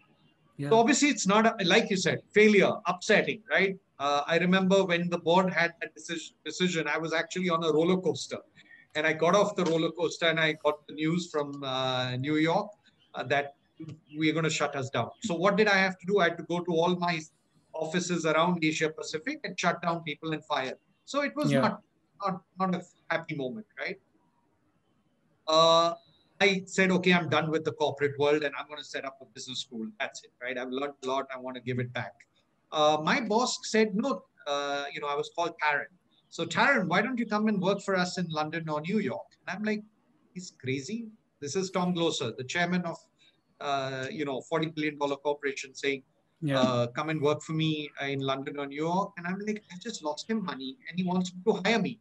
Yeah. 0.57 0.71
So 0.71 0.79
obviously, 0.79 1.09
it's 1.09 1.27
not 1.27 1.47
a, 1.47 1.65
like 1.65 1.91
you 1.91 1.97
said, 1.97 2.21
failure, 2.33 2.73
upsetting, 2.87 3.43
right? 3.51 3.79
Uh, 3.99 4.23
I 4.27 4.39
remember 4.39 4.85
when 4.85 5.09
the 5.09 5.19
board 5.19 5.51
had 5.51 5.73
that 5.81 5.95
decision, 5.95 6.35
decision, 6.45 6.89
I 6.89 6.99
was 6.99 7.13
actually 7.13 7.49
on 7.49 7.65
a 7.65 7.73
roller 7.73 7.99
coaster, 7.99 8.39
and 8.95 9.07
I 9.07 9.13
got 9.13 9.35
off 9.35 9.55
the 9.57 9.65
roller 9.65 9.91
coaster 9.91 10.27
and 10.27 10.39
I 10.41 10.53
got 10.65 10.87
the 10.87 10.95
news 10.95 11.31
from 11.31 11.63
uh, 11.65 12.17
New 12.17 12.37
York 12.37 12.69
uh, 13.15 13.23
that 13.25 13.55
we're 14.17 14.33
going 14.33 14.45
to 14.45 14.51
shut 14.51 14.75
us 14.77 14.91
down. 14.91 15.11
So 15.23 15.35
what 15.35 15.57
did 15.57 15.69
I 15.69 15.77
have 15.77 15.99
to 15.99 16.07
do? 16.07 16.21
I 16.21 16.25
had 16.31 16.39
to 16.39 16.45
go 16.45 16.61
to 16.61 16.73
all 16.73 16.97
my 16.97 17.21
offices 17.75 18.27
around 18.27 18.65
Asia 18.65 18.91
Pacific 18.91 19.41
and 19.45 19.59
shut 19.59 19.81
down 19.83 20.03
people 20.03 20.33
and 20.33 20.45
fire. 20.45 20.75
So 21.05 21.23
it 21.23 21.35
was 21.35 21.51
yeah. 21.51 21.61
not, 21.61 21.83
not 22.25 22.43
not 22.59 22.75
a 22.75 22.83
happy 23.11 23.35
moment, 23.35 23.67
right? 23.79 23.99
Uh, 25.49 25.95
I 26.41 26.63
said, 26.67 26.91
okay, 26.91 27.13
I'm 27.13 27.29
done 27.29 27.51
with 27.51 27.65
the 27.65 27.73
corporate 27.73 28.19
world 28.19 28.43
and 28.43 28.53
I'm 28.59 28.67
going 28.67 28.79
to 28.79 28.85
set 28.85 29.05
up 29.05 29.19
a 29.21 29.25
business 29.27 29.61
school. 29.61 29.87
That's 30.01 30.25
it, 30.25 30.33
right? 30.43 30.59
I've 30.59 30.71
learned 30.71 30.95
a 31.05 31.07
lot. 31.07 31.27
I 31.35 31.39
want 31.39 31.57
to 31.57 31.63
give 31.63 31.79
it 31.79 31.93
back. 31.93 32.15
Uh, 32.71 32.99
my 33.03 33.21
boss 33.21 33.59
said, 33.63 33.95
no, 33.95 34.25
uh, 34.47 34.85
you 34.93 35.01
know, 35.01 35.07
I 35.07 35.15
was 35.15 35.31
called 35.37 35.53
Taran. 35.63 35.91
So 36.31 36.45
Taran, 36.45 36.89
why 36.89 37.03
don't 37.03 37.19
you 37.19 37.27
come 37.27 37.49
and 37.49 37.61
work 37.61 37.83
for 37.83 37.95
us 37.95 38.19
in 38.19 38.27
London 38.29 38.69
or 38.69 38.81
New 38.81 38.99
York? 38.99 39.27
And 39.47 39.57
I'm 39.57 39.65
like, 39.65 39.83
he's 40.35 40.53
crazy. 40.61 41.09
This 41.41 41.57
is 41.57 41.71
Tom 41.71 41.95
Glocer, 41.95 42.37
the 42.37 42.45
chairman 42.45 42.83
of 42.83 42.97
uh, 43.63 44.07
you 44.11 44.25
know, 44.25 44.43
$40 44.53 44.75
billion 44.75 44.99
corporation 44.99 45.75
saying, 45.75 46.03
yeah. 46.45 46.61
Uh, 46.61 46.87
come 46.89 47.09
and 47.09 47.23
work 47.23 47.41
for 47.41 47.53
me 47.53 47.89
in 48.01 48.19
London 48.19 48.59
or 48.59 48.67
New 48.67 48.75
York. 48.75 49.13
And 49.17 49.29
I'm 49.29 49.39
like, 49.47 49.63
I 49.73 49.77
just 49.81 50.03
lost 50.03 50.29
him 50.29 50.45
money 50.45 50.77
and 50.89 50.99
he 50.99 51.05
wants 51.05 51.31
to 51.31 51.53
hire 51.65 51.79
me. 51.79 52.01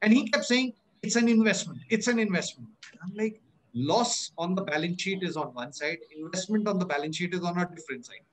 And 0.00 0.12
he 0.14 0.28
kept 0.30 0.46
saying, 0.46 0.72
it's 1.02 1.16
an 1.16 1.28
investment. 1.28 1.80
It's 1.90 2.06
an 2.08 2.18
investment. 2.18 2.70
And 2.92 3.00
I'm 3.04 3.14
like, 3.14 3.42
loss 3.74 4.32
on 4.38 4.54
the 4.54 4.62
balance 4.62 5.02
sheet 5.02 5.22
is 5.22 5.36
on 5.36 5.48
one 5.48 5.72
side, 5.72 5.98
investment 6.16 6.66
on 6.66 6.78
the 6.78 6.86
balance 6.86 7.16
sheet 7.16 7.34
is 7.34 7.42
on 7.42 7.58
a 7.58 7.68
different 7.74 8.06
side. 8.06 8.24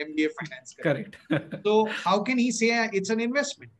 MBA 0.00 0.28
finance. 0.40 0.76
Correct. 0.80 1.16
so 1.64 1.86
how 1.86 2.20
can 2.20 2.38
he 2.38 2.52
say 2.52 2.88
it's 2.92 3.10
an 3.10 3.20
investment? 3.20 3.72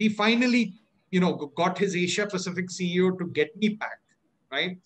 He 0.00 0.08
finally, 0.08 0.74
you 1.10 1.20
know, 1.20 1.34
got 1.56 1.78
his 1.78 1.94
Asia 1.94 2.26
Pacific 2.26 2.68
CEO 2.68 3.16
to 3.18 3.26
get 3.26 3.56
me 3.56 3.70
back, 3.70 4.00
right? 4.50 4.76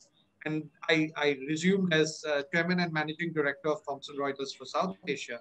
And 0.44 0.68
I, 0.88 1.11
I 1.16 1.38
resumed 1.48 1.92
as 1.92 2.24
uh, 2.28 2.42
chairman 2.52 2.81
and 2.81 2.92
managing 2.92 3.33
director 3.33 3.70
of 3.70 3.85
Thomson 3.87 4.16
Reuters 4.16 4.57
for 4.57 4.64
South 4.64 4.96
Asia. 5.07 5.40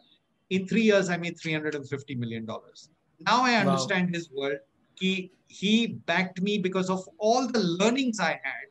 In 0.49 0.67
three 0.67 0.83
years, 0.83 1.09
I 1.09 1.17
made 1.17 1.37
$350 1.37 2.17
million. 2.17 2.45
Now 2.45 3.43
I 3.43 3.55
understand 3.55 4.07
wow. 4.07 4.17
his 4.17 4.29
world. 4.31 4.57
He, 4.99 5.31
he 5.47 5.87
backed 5.87 6.41
me 6.41 6.57
because 6.57 6.89
of 6.89 7.07
all 7.17 7.47
the 7.47 7.59
learnings 7.59 8.19
I 8.19 8.39
had 8.43 8.67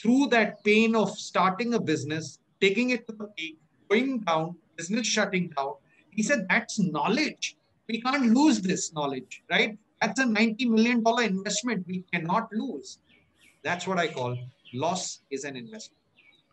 through 0.00 0.28
that 0.28 0.62
pain 0.64 0.94
of 0.94 1.10
starting 1.18 1.74
a 1.74 1.80
business, 1.80 2.38
taking 2.60 2.90
it 2.90 3.06
to 3.08 3.14
the 3.14 3.26
peak, 3.36 3.58
going 3.88 4.20
down, 4.20 4.56
business 4.76 5.06
shutting 5.06 5.50
down. 5.56 5.74
He 6.10 6.22
said, 6.22 6.46
that's 6.48 6.78
knowledge. 6.78 7.56
We 7.88 8.00
can't 8.00 8.32
lose 8.32 8.60
this 8.60 8.92
knowledge, 8.92 9.42
right? 9.50 9.78
That's 10.00 10.20
a 10.20 10.24
$90 10.24 10.68
million 10.68 11.04
investment 11.22 11.86
we 11.86 12.04
cannot 12.12 12.52
lose. 12.52 12.98
That's 13.62 13.86
what 13.86 13.98
I 13.98 14.08
call 14.08 14.36
loss 14.74 15.20
is 15.30 15.44
an 15.44 15.56
investment 15.56 16.02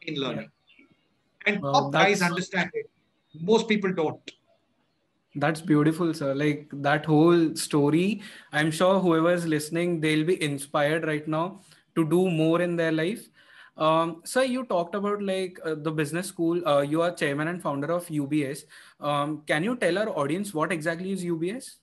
in 0.04 0.16
learning. 0.16 0.50
Yeah. 0.78 1.54
And 1.54 1.62
well, 1.62 1.74
top 1.74 1.94
guys 1.94 2.22
understand 2.22 2.70
it. 2.74 2.90
Most 3.40 3.68
people 3.68 3.94
don't. 3.94 4.32
That's 5.36 5.62
beautiful, 5.62 6.14
sir. 6.14 6.34
Like 6.34 6.70
that 6.74 7.06
whole 7.06 7.56
story, 7.56 8.22
I'm 8.52 8.70
sure 8.70 9.00
whoever 9.00 9.32
is 9.34 9.48
listening, 9.48 10.02
they'll 10.02 10.26
be 10.26 10.42
inspired 10.44 11.06
right 11.06 11.26
now 11.28 11.62
to 11.96 12.06
do 12.06 12.30
more 12.30 12.62
in 12.62 12.76
their 12.76 12.92
life. 12.92 13.30
Um, 13.78 14.22
sir, 14.26 14.44
you 14.44 14.66
talked 14.66 14.96
about 14.96 15.24
like 15.24 15.58
uh, 15.64 15.76
the 15.76 15.92
business 15.92 16.28
school. 16.28 16.68
Uh, 16.68 16.82
you 16.82 17.02
are 17.02 17.12
chairman 17.12 17.48
and 17.48 17.62
founder 17.62 17.92
of 17.92 18.06
UBS. 18.08 18.66
Um, 19.00 19.44
can 19.48 19.64
you 19.64 19.78
tell 19.78 19.98
our 19.98 20.10
audience 20.10 20.54
what 20.54 20.72
exactly 20.72 21.12
is 21.14 21.24
UBS? 21.24 21.78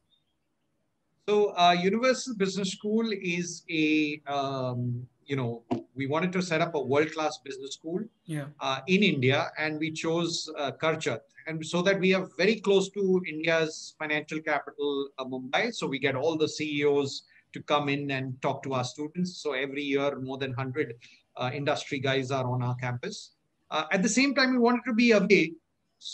So, 1.29 1.57
uh, 1.57 1.73
Universal 1.73 2.37
Business 2.37 2.71
School 2.71 3.11
is 3.13 3.63
a 3.71 4.21
um, 4.27 5.07
you 5.29 5.37
know, 5.37 5.63
we 5.95 6.07
wanted 6.07 6.33
to 6.33 6.43
set 6.43 6.61
up 6.61 6.75
a 6.75 6.81
world-class 6.81 7.39
business 7.45 7.75
school 7.75 8.01
yeah. 8.25 8.47
uh, 8.61 8.81
in 8.89 9.03
India, 9.03 9.51
and 9.59 9.79
we 9.79 9.93
chose 9.93 10.51
uh, 10.59 10.73
Karjat, 10.73 11.21
and 11.47 11.65
so 11.65 11.83
that 11.83 12.01
we 12.01 12.15
are 12.15 12.27
very 12.39 12.57
close 12.61 12.89
to 12.91 13.23
India's 13.29 13.95
financial 13.99 14.41
capital, 14.41 15.09
uh, 15.19 15.25
Mumbai. 15.25 15.73
So 15.73 15.87
we 15.87 15.99
get 15.99 16.15
all 16.17 16.37
the 16.37 16.49
CEOs 16.49 17.25
to 17.53 17.63
come 17.63 17.89
in 17.91 18.11
and 18.11 18.41
talk 18.41 18.63
to 18.65 18.73
our 18.75 18.85
students. 18.85 19.37
So 19.37 19.53
every 19.53 19.83
year, 19.83 20.19
more 20.19 20.39
than 20.39 20.51
100 20.51 20.95
uh, 21.37 21.51
industry 21.53 21.99
guys 21.99 22.31
are 22.31 22.47
on 22.51 22.63
our 22.63 22.75
campus. 22.77 23.33
Uh, 23.71 23.85
at 23.93 24.03
the 24.03 24.09
same 24.09 24.35
time, 24.35 24.53
we 24.53 24.59
wanted 24.59 24.85
to 24.87 24.95
be 24.95 25.13
away 25.13 25.53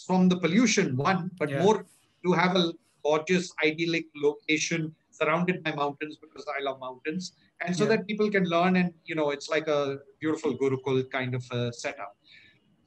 from 0.06 0.28
the 0.28 0.36
pollution, 0.36 0.96
one, 0.96 1.30
but 1.38 1.50
yeah. 1.50 1.62
more 1.62 1.86
to 2.24 2.32
have 2.32 2.56
a 2.56 2.72
gorgeous, 3.04 3.52
idyllic 3.64 4.06
location 4.16 4.92
surrounded 5.10 5.62
by 5.62 5.72
mountains 5.72 6.16
because 6.16 6.44
I 6.58 6.62
love 6.62 6.80
mountains 6.80 7.32
and 7.60 7.76
so 7.76 7.84
yeah. 7.84 7.90
that 7.90 8.06
people 8.06 8.30
can 8.30 8.44
learn 8.44 8.76
and 8.76 8.92
you 9.04 9.14
know 9.14 9.30
it's 9.30 9.48
like 9.48 9.68
a 9.68 9.98
beautiful 10.20 10.56
gurukul 10.56 11.08
kind 11.10 11.34
of 11.34 11.44
a 11.50 11.72
setup. 11.72 12.16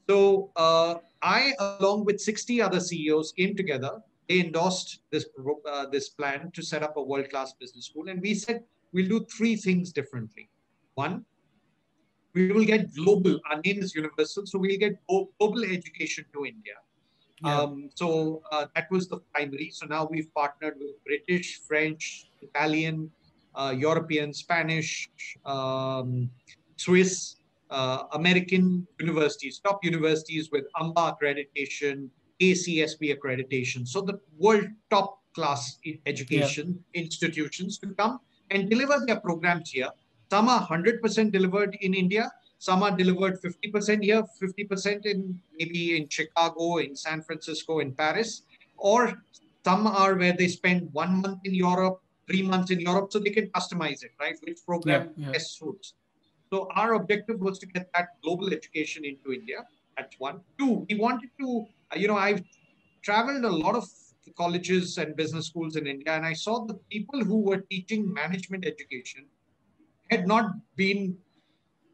So 0.10 0.52
uh, 0.56 0.96
i 1.22 1.54
along 1.60 2.06
with 2.06 2.20
60 2.22 2.62
other 2.62 2.80
ceos 2.80 3.32
came 3.32 3.56
together. 3.56 4.02
They 4.30 4.40
endorsed 4.42 5.02
this 5.12 5.26
uh, 5.70 5.86
this 5.88 6.10
plan 6.10 6.52
to 6.54 6.62
set 6.62 6.84
up 6.84 6.98
a 6.98 7.02
world 7.02 7.30
class 7.30 7.54
business 7.54 7.86
school. 7.86 8.10
And 8.10 8.22
we 8.22 8.34
said 8.34 8.64
we'll 8.94 9.08
do 9.08 9.26
three 9.26 9.56
things 9.56 9.92
differently. 9.92 10.50
One 10.96 11.26
we 12.34 12.52
will 12.52 12.66
get 12.66 12.94
global. 12.94 13.40
Our 13.50 13.62
name 13.62 13.80
is 13.80 13.96
universal 13.96 14.46
so 14.46 14.60
we'll 14.60 14.78
get 14.78 15.00
global 15.08 15.64
education 15.64 16.26
to 16.34 16.46
india. 16.46 16.78
Yeah. 17.44 17.62
um, 17.62 17.90
so 17.94 18.42
uh, 18.52 18.66
that 18.76 18.90
was 18.90 19.08
the 19.08 19.18
primary. 19.34 19.70
So 19.72 19.86
now 19.86 20.08
we've 20.10 20.34
partnered 20.34 20.76
with 20.80 21.04
british 21.06 21.60
french 21.68 22.30
italian 22.42 23.12
European, 23.76 24.34
Spanish, 24.34 25.10
um, 25.46 26.30
Swiss, 26.78 27.38
uh, 27.70 28.04
American 28.14 28.88
universities, 29.00 29.60
top 29.60 29.84
universities 29.84 30.50
with 30.52 30.66
AMBA 30.80 31.18
accreditation, 31.18 32.10
ACSB 32.40 33.18
accreditation. 33.18 33.88
So 33.88 34.02
the 34.02 34.20
world 34.38 34.68
top 34.90 35.20
class 35.34 35.80
education 36.06 36.80
yeah. 36.94 37.02
institutions 37.02 37.78
to 37.80 37.88
come 37.94 38.20
and 38.52 38.70
deliver 38.70 39.04
their 39.06 39.20
programs 39.20 39.72
here. 39.72 39.90
Some 40.30 40.50
are 40.50 40.66
100% 40.68 41.32
delivered 41.32 41.78
in 41.82 41.94
India. 41.94 42.32
Some 42.60 42.82
are 42.84 42.92
delivered 42.92 43.40
50% 43.42 44.04
here, 44.04 44.24
50% 44.42 45.06
in 45.06 45.40
maybe 45.58 45.98
in 45.98 46.10
Chicago, 46.10 46.78
in 46.78 46.96
San 46.96 47.22
Francisco, 47.22 47.80
in 47.80 47.94
Paris, 47.94 48.44
or 48.78 49.14
some 49.64 49.86
are 49.86 50.16
where 50.16 50.34
they 50.34 50.48
spend 50.48 50.90
one 50.92 51.22
month 51.22 51.40
in 51.44 51.54
Europe, 51.54 52.02
three 52.27 52.43
months 52.43 52.71
in 52.71 52.81
Europe, 52.81 53.13
so 53.13 53.19
they 53.19 53.31
can 53.31 53.49
customize 53.49 54.03
it, 54.03 54.13
right? 54.21 54.37
Which 54.43 54.61
program 54.67 55.11
yeah, 55.17 55.27
yeah. 55.27 55.33
best 55.33 55.59
suits. 55.59 55.95
So 56.51 56.69
our 56.77 56.95
objective 56.95 57.41
was 57.41 57.59
to 57.61 57.67
get 57.67 57.91
that 57.95 58.21
global 58.23 58.53
education 58.53 59.05
into 59.05 59.33
India. 59.33 59.65
That's 59.97 60.19
one. 60.19 60.41
Two, 60.59 60.87
we 60.89 60.97
wanted 60.97 61.31
to, 61.41 61.67
you 61.97 62.09
know, 62.09 62.17
I've 62.17 62.43
traveled 63.03 63.45
a 63.45 63.51
lot 63.51 63.75
of 63.75 63.89
colleges 64.37 64.99
and 64.99 65.17
business 65.17 65.47
schools 65.47 65.77
in 65.77 65.87
India, 65.87 66.13
and 66.15 66.25
I 66.25 66.33
saw 66.33 66.65
the 66.65 66.75
people 66.91 67.25
who 67.25 67.41
were 67.41 67.59
teaching 67.71 68.13
management 68.13 68.65
education 68.65 69.27
had 70.11 70.27
not 70.27 70.53
been 70.77 71.17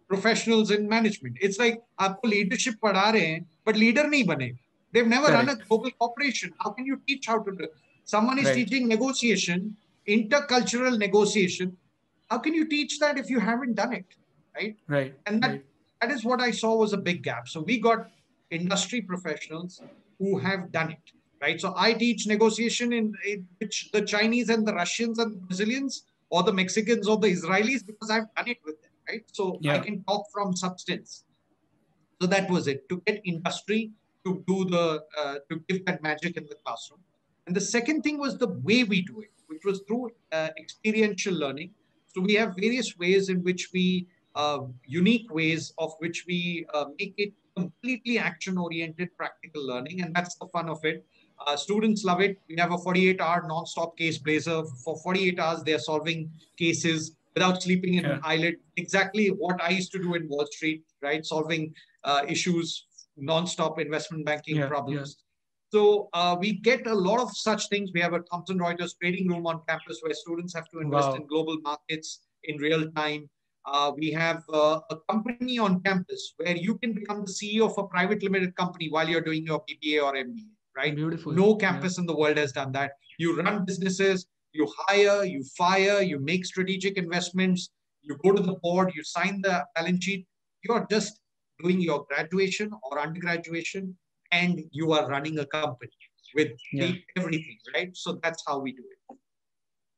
professionals 0.09 0.71
in 0.71 0.89
management. 0.89 1.37
It's 1.41 1.59
like 1.59 1.83
आपको 2.01 2.29
leadership 2.29 2.75
पढ़ा 2.83 3.13
रहे 3.13 3.27
हैं, 3.27 3.47
but 3.65 3.77
leader 3.77 4.05
नहीं 4.05 4.25
बने. 4.27 4.57
They've 4.93 5.07
never 5.07 5.27
Correct. 5.27 5.47
run 5.47 5.61
a 5.61 5.65
global 5.65 5.91
corporation. 5.91 6.53
How 6.61 6.71
can 6.71 6.87
you 6.87 7.01
teach 7.07 7.27
how 7.27 7.39
to 7.39 7.53
do? 7.53 7.69
Someone 8.05 8.39
is 8.39 8.47
right. 8.47 8.55
teaching 8.55 8.89
negotiation, 8.89 9.77
intercultural 10.08 10.98
negotiation. 10.98 11.78
How 12.30 12.38
can 12.40 12.54
you 12.54 12.66
teach 12.66 13.00
that 13.00 13.18
if 13.18 13.30
you 13.30 13.40
haven't 13.40 13.76
done 13.76 13.94
it? 13.94 14.06
Right. 14.56 14.78
Right. 14.88 15.14
And 15.26 15.42
that 15.44 15.52
right. 15.52 15.66
that 16.02 16.12
is 16.12 16.24
what 16.24 16.42
I 16.42 16.52
saw 16.52 16.76
was 16.76 16.94
a 16.94 16.98
big 16.98 17.24
gap. 17.24 17.48
So 17.48 17.62
we 17.62 17.80
got 17.80 18.10
industry 18.52 19.02
professionals 19.02 19.82
who 20.20 20.38
have 20.40 20.72
done 20.72 20.92
it. 20.92 21.12
Right. 21.42 21.60
So 21.60 21.74
I 21.76 21.94
teach 21.94 22.28
negotiation 22.28 22.94
in, 22.94 23.14
in 23.28 23.46
which 23.58 23.90
the 23.92 24.02
Chinese 24.02 24.50
and 24.50 24.66
the 24.66 24.74
Russians 24.74 25.20
and 25.20 25.34
the 25.34 25.38
Brazilians 25.38 26.04
or 26.30 26.44
the 26.44 26.54
Mexicans 26.54 27.08
or 27.08 27.18
the 27.18 27.28
Israelis 27.28 27.86
because 27.86 28.10
I've 28.10 28.34
done 28.36 28.48
it 28.48 28.58
with 28.66 28.82
them. 28.82 28.92
Right. 29.10 29.24
So 29.32 29.58
yeah. 29.62 29.76
I 29.76 29.80
can 29.80 30.04
talk 30.04 30.26
from 30.32 30.56
substance. 30.56 31.26
So 32.22 32.28
that 32.28 32.50
was 32.50 32.68
it. 32.68 32.88
To 32.90 33.02
get 33.06 33.22
industry 33.26 33.92
to 34.26 34.44
do 34.48 34.66
the 34.66 35.04
uh, 35.18 35.36
to 35.50 35.62
give 35.68 35.86
that 35.86 36.02
magic 36.02 36.38
in 36.38 36.46
the 36.46 36.56
classroom. 36.64 37.02
And 37.46 37.56
the 37.56 37.62
second 37.62 38.04
thing 38.04 38.18
was 38.18 38.38
the 38.38 38.48
way 38.48 38.84
we 38.84 39.02
do 39.02 39.20
it, 39.20 39.33
which 39.54 39.66
was 39.66 39.82
through 39.88 40.12
uh, 40.32 40.50
experiential 40.58 41.34
learning. 41.34 41.72
So 42.08 42.22
we 42.22 42.34
have 42.36 42.56
various 42.56 42.98
ways 42.98 43.30
in 43.30 43.44
which 43.44 43.70
we 43.74 44.08
uh, 44.36 44.60
unique 44.86 45.32
ways 45.34 45.74
of 45.78 45.94
which 46.00 46.26
we 46.28 46.66
uh, 46.74 46.86
make 47.00 47.14
it 47.18 47.34
completely 47.56 48.18
action-oriented 48.18 49.16
practical 49.16 49.66
learning, 49.66 50.02
and 50.02 50.14
that's 50.16 50.36
the 50.36 50.48
fun 50.48 50.70
of 50.70 50.84
it. 50.84 51.06
Uh, 51.46 51.56
students 51.56 52.04
love 52.04 52.22
it. 52.22 52.40
We 52.50 52.56
have 52.58 52.72
a 52.72 52.78
48-hour 52.78 53.46
non-stop 53.48 53.98
case 53.98 54.18
blazer. 54.18 54.64
For 54.84 54.98
48 54.98 55.40
hours, 55.40 55.64
they 55.64 55.74
are 55.74 55.80
solving 55.80 56.32
cases 56.58 57.16
without 57.34 57.62
sleeping 57.62 57.96
in 57.96 58.06
yeah. 58.06 58.14
an 58.14 58.22
eyelid. 58.24 58.56
Exactly 58.78 59.28
what 59.28 59.62
I 59.62 59.70
used 59.70 59.92
to 59.92 60.00
do 60.00 60.16
in 60.16 60.28
Wall 60.28 60.48
Street, 60.48 60.84
right? 61.02 61.26
Solving 61.26 61.74
uh, 62.04 62.22
issues 62.28 62.86
non-stop 63.18 63.80
investment 63.80 64.26
banking 64.26 64.58
yeah, 64.58 64.68
problems. 64.68 65.18
So 65.74 66.08
uh, 66.14 66.38
we 66.40 66.54
get 66.54 66.86
a 66.86 66.94
lot 66.94 67.20
of 67.20 67.36
such 67.36 67.68
things. 67.70 67.90
We 67.96 68.02
have 68.02 68.14
a 68.14 68.20
Thomson 68.20 68.60
Reuters 68.60 68.92
trading 69.02 69.28
room 69.28 69.48
on 69.48 69.62
campus 69.68 70.02
where 70.04 70.14
students 70.14 70.54
have 70.54 70.70
to 70.70 70.82
invest 70.82 71.08
wow. 71.08 71.16
in 71.16 71.26
global 71.26 71.58
markets 71.62 72.20
in 72.44 72.58
real 72.58 72.92
time. 72.92 73.28
Uh, 73.66 73.92
we 73.98 74.12
have 74.12 74.44
uh, 74.54 74.82
a 74.92 74.98
company 75.10 75.58
on 75.58 75.82
campus 75.82 76.36
where 76.38 76.56
you 76.56 76.78
can 76.78 76.94
become 76.94 77.26
the 77.26 77.32
CEO 77.32 77.68
of 77.68 77.76
a 77.80 77.88
private 77.88 78.22
limited 78.22 78.56
company 78.56 78.88
while 78.92 79.10
you're 79.10 79.28
doing 79.30 79.48
your 79.48 79.64
BBA 79.68 80.04
or 80.04 80.14
MBA, 80.14 80.46
right? 80.78 80.96
Beautiful. 80.96 81.32
No 81.32 81.56
campus 81.56 81.98
yeah. 81.98 82.02
in 82.02 82.06
the 82.06 82.16
world 82.16 82.38
has 82.38 82.52
done 82.52 82.72
that. 82.74 82.92
You 83.18 83.36
run 83.42 83.66
businesses, 83.66 84.28
you 84.52 84.72
hire, 84.78 85.24
you 85.24 85.44
fire, 85.58 86.04
you 86.04 86.20
make 86.20 86.46
strategic 86.46 86.98
investments, 86.98 87.72
you 88.04 88.16
go 88.24 88.32
to 88.32 88.44
the 88.44 88.58
board, 88.62 88.92
you 88.96 89.04
sign 89.04 89.42
the 89.42 89.66
balance 89.74 90.04
sheet. 90.04 90.28
You're 90.64 90.86
just 90.92 91.20
doing 91.64 91.82
your 91.82 92.06
graduation 92.12 92.72
or 92.84 93.00
undergraduation 93.00 93.98
and 94.34 94.64
you 94.72 94.92
are 94.94 95.08
running 95.08 95.40
a 95.40 95.46
company 95.46 95.92
with 96.36 96.52
yeah. 96.72 96.92
everything, 97.18 97.58
right? 97.74 97.96
So 97.96 98.20
that's 98.24 98.44
how 98.48 98.60
we 98.60 98.74
do 98.74 98.84
it. 98.94 99.18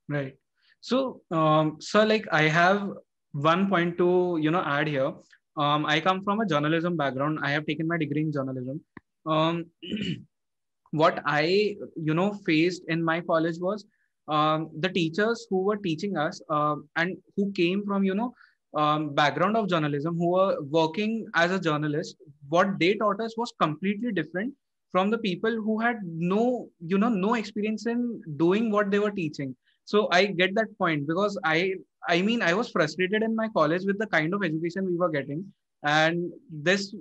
Right. 0.07 0.35
So, 0.81 1.21
um, 1.31 1.77
so 1.79 2.03
like 2.03 2.27
I 2.31 2.43
have 2.43 2.89
one 3.31 3.67
point 3.69 3.97
to 3.97 4.37
you 4.41 4.51
know 4.51 4.63
add 4.65 4.87
here. 4.87 5.13
Um, 5.57 5.85
I 5.85 5.99
come 5.99 6.21
from 6.21 6.41
a 6.41 6.45
journalism 6.45 6.97
background. 6.97 7.39
I 7.41 7.51
have 7.51 7.65
taken 7.65 7.87
my 7.87 7.97
degree 7.97 8.21
in 8.21 8.31
journalism. 8.31 8.81
Um, 9.25 9.65
what 10.91 11.21
I 11.25 11.75
you 11.95 12.13
know 12.13 12.33
faced 12.45 12.83
in 12.87 13.03
my 13.03 13.21
college 13.21 13.57
was 13.59 13.85
um, 14.27 14.69
the 14.79 14.89
teachers 14.89 15.47
who 15.49 15.63
were 15.63 15.77
teaching 15.77 16.17
us 16.17 16.41
uh, 16.49 16.75
and 16.95 17.17
who 17.35 17.51
came 17.53 17.85
from 17.85 18.03
you 18.03 18.15
know 18.15 18.33
um, 18.75 19.13
background 19.15 19.57
of 19.57 19.69
journalism 19.69 20.17
who 20.17 20.31
were 20.31 20.57
working 20.69 21.25
as 21.35 21.51
a 21.51 21.59
journalist 21.59 22.17
what 22.49 22.77
they 22.79 22.93
taught 22.95 23.21
us 23.21 23.35
was 23.37 23.53
completely 23.61 24.11
different 24.11 24.53
from 24.91 25.09
the 25.11 25.17
people 25.17 25.51
who 25.51 25.79
had 25.79 25.97
no 26.05 26.69
you 26.79 26.97
know 26.97 27.09
no 27.09 27.33
experience 27.35 27.85
in 27.85 28.21
doing 28.37 28.71
what 28.71 28.91
they 28.91 28.99
were 28.99 29.11
teaching. 29.11 29.55
So 29.85 30.07
i 30.11 30.25
get 30.25 30.55
that 30.55 30.77
point 30.77 31.07
because 31.07 31.37
i 31.43 31.73
i 32.09 32.21
mean 32.21 32.41
i 32.41 32.53
was 32.59 32.69
frustrated 32.75 33.23
in 33.23 33.35
my 33.35 33.47
college 33.57 33.83
with 33.85 33.99
the 33.99 34.07
kind 34.07 34.33
of 34.33 34.43
education 34.43 34.85
we 34.85 34.97
were 34.97 35.09
getting. 35.09 35.45
And 35.83 36.31
this 36.49 36.95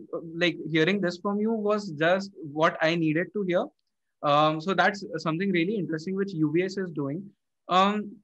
like 0.44 0.56
hearing 0.70 1.00
this 1.00 1.18
from 1.22 1.40
you 1.40 1.52
was 1.52 1.90
just 2.04 2.30
what 2.60 2.76
i 2.82 2.94
needed 2.94 3.28
to 3.34 3.42
hear. 3.42 3.64
Um, 4.22 4.60
so 4.60 4.74
that's 4.74 5.04
something 5.18 5.50
really 5.50 5.76
interesting 5.76 6.16
which 6.16 6.34
ubs 6.34 6.78
is 6.78 6.90
doing. 6.94 7.22
Um, 7.68 8.16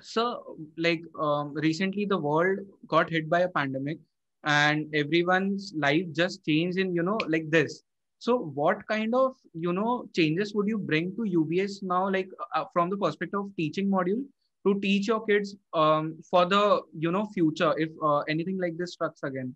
so 0.00 0.56
like 0.76 1.02
um, 1.18 1.54
recently 1.54 2.04
the 2.06 2.18
world 2.18 2.58
got 2.86 3.10
hit 3.10 3.28
by 3.28 3.40
a 3.40 3.48
pandemic 3.48 3.98
and 4.44 4.94
everyone's 4.94 5.72
life 5.76 6.04
just 6.12 6.44
changed 6.44 6.78
in 6.78 6.94
you 6.94 7.02
know 7.02 7.18
like 7.28 7.50
this. 7.50 7.82
So 8.18 8.36
what 8.38 8.86
kind 8.88 9.14
of 9.14 9.36
you 9.54 9.72
know 9.72 10.08
changes 10.14 10.54
would 10.54 10.66
you 10.68 10.78
bring 10.78 11.14
to 11.16 11.22
ubs 11.22 11.82
now 11.82 12.10
like 12.10 12.28
uh, 12.54 12.64
from 12.72 12.90
the 12.90 12.96
perspective 12.96 13.40
of 13.40 13.56
teaching 13.56 13.88
module 13.88 14.24
to 14.66 14.80
teach 14.80 15.06
your 15.08 15.24
kids 15.26 15.56
um, 15.74 16.16
for 16.28 16.44
the 16.46 16.80
you 16.98 17.12
know 17.12 17.26
future 17.26 17.74
if 17.78 17.90
uh, 18.02 18.20
anything 18.20 18.58
like 18.58 18.76
this 18.76 18.92
strikes 18.92 19.22
again 19.22 19.54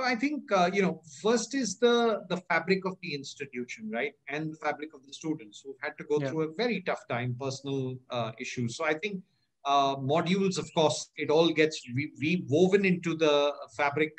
so 0.00 0.06
I 0.06 0.14
think 0.14 0.50
uh, 0.50 0.70
you 0.72 0.82
know 0.82 1.02
first 1.22 1.54
is 1.54 1.78
the 1.78 2.24
the 2.30 2.38
fabric 2.48 2.86
of 2.86 2.96
the 3.02 3.14
institution, 3.14 3.90
right, 3.90 4.14
and 4.28 4.52
the 4.52 4.56
fabric 4.56 4.94
of 4.94 5.04
the 5.06 5.12
students 5.12 5.60
who've 5.62 5.82
had 5.82 5.96
to 5.98 6.04
go 6.04 6.18
yeah. 6.18 6.28
through 6.28 6.42
a 6.42 6.52
very 6.54 6.80
tough 6.80 7.02
time, 7.08 7.36
personal 7.38 7.96
uh, 8.08 8.32
issues. 8.38 8.76
So 8.76 8.84
I 8.84 8.94
think 8.94 9.22
uh, 9.66 9.96
modules, 9.96 10.58
of 10.58 10.72
course, 10.74 11.10
it 11.16 11.28
all 11.28 11.50
gets 11.50 11.82
re- 11.94 12.12
re- 12.18 12.44
woven 12.48 12.86
into 12.86 13.14
the 13.14 13.52
fabric 13.76 14.12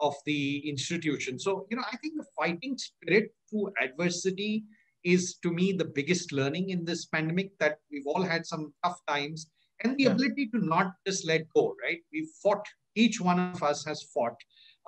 of 0.00 0.14
the 0.26 0.68
institution. 0.68 1.38
So 1.38 1.66
you 1.70 1.76
know, 1.76 1.84
I 1.92 1.96
think 1.98 2.14
the 2.16 2.26
fighting 2.36 2.76
spirit 2.76 3.32
through 3.48 3.72
adversity 3.80 4.64
is 5.04 5.36
to 5.44 5.52
me 5.52 5.72
the 5.72 5.90
biggest 6.00 6.32
learning 6.32 6.70
in 6.70 6.84
this 6.84 7.06
pandemic 7.06 7.56
that 7.60 7.78
we've 7.92 8.08
all 8.08 8.22
had 8.22 8.44
some 8.44 8.72
tough 8.82 8.98
times 9.06 9.46
and 9.84 9.96
the 9.96 10.04
yeah. 10.04 10.10
ability 10.10 10.48
to 10.48 10.58
not 10.58 10.94
just 11.06 11.24
let 11.24 11.42
go 11.54 11.76
right 11.84 12.00
we've 12.12 12.32
fought 12.42 12.66
each 12.96 13.20
one 13.20 13.38
of 13.38 13.62
us 13.62 13.84
has 13.84 14.02
fought 14.02 14.34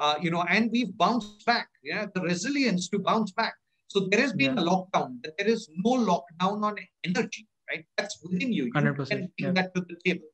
uh, 0.01 0.17
you 0.21 0.31
know, 0.31 0.43
and 0.49 0.71
we've 0.73 0.97
bounced 0.97 1.45
back. 1.45 1.69
Yeah, 1.85 2.07
the 2.15 2.23
resilience 2.23 2.89
to 2.89 2.99
bounce 2.99 3.33
back. 3.33 3.55
So 3.89 4.09
there 4.11 4.21
has 4.21 4.33
been 4.33 4.57
yeah. 4.57 4.63
a 4.63 4.65
lockdown, 4.65 5.19
but 5.23 5.37
there 5.37 5.49
is 5.49 5.69
no 5.85 5.93
lockdown 5.93 6.65
on 6.65 6.77
energy, 7.05 7.47
right? 7.71 7.85
That's 7.99 8.19
within 8.23 8.53
you. 8.53 8.65
You 8.67 8.73
100%, 8.73 9.09
can 9.09 9.19
bring 9.19 9.31
yeah. 9.39 9.53
that 9.53 9.75
to 9.75 9.83
the 9.83 9.97
table. 10.05 10.27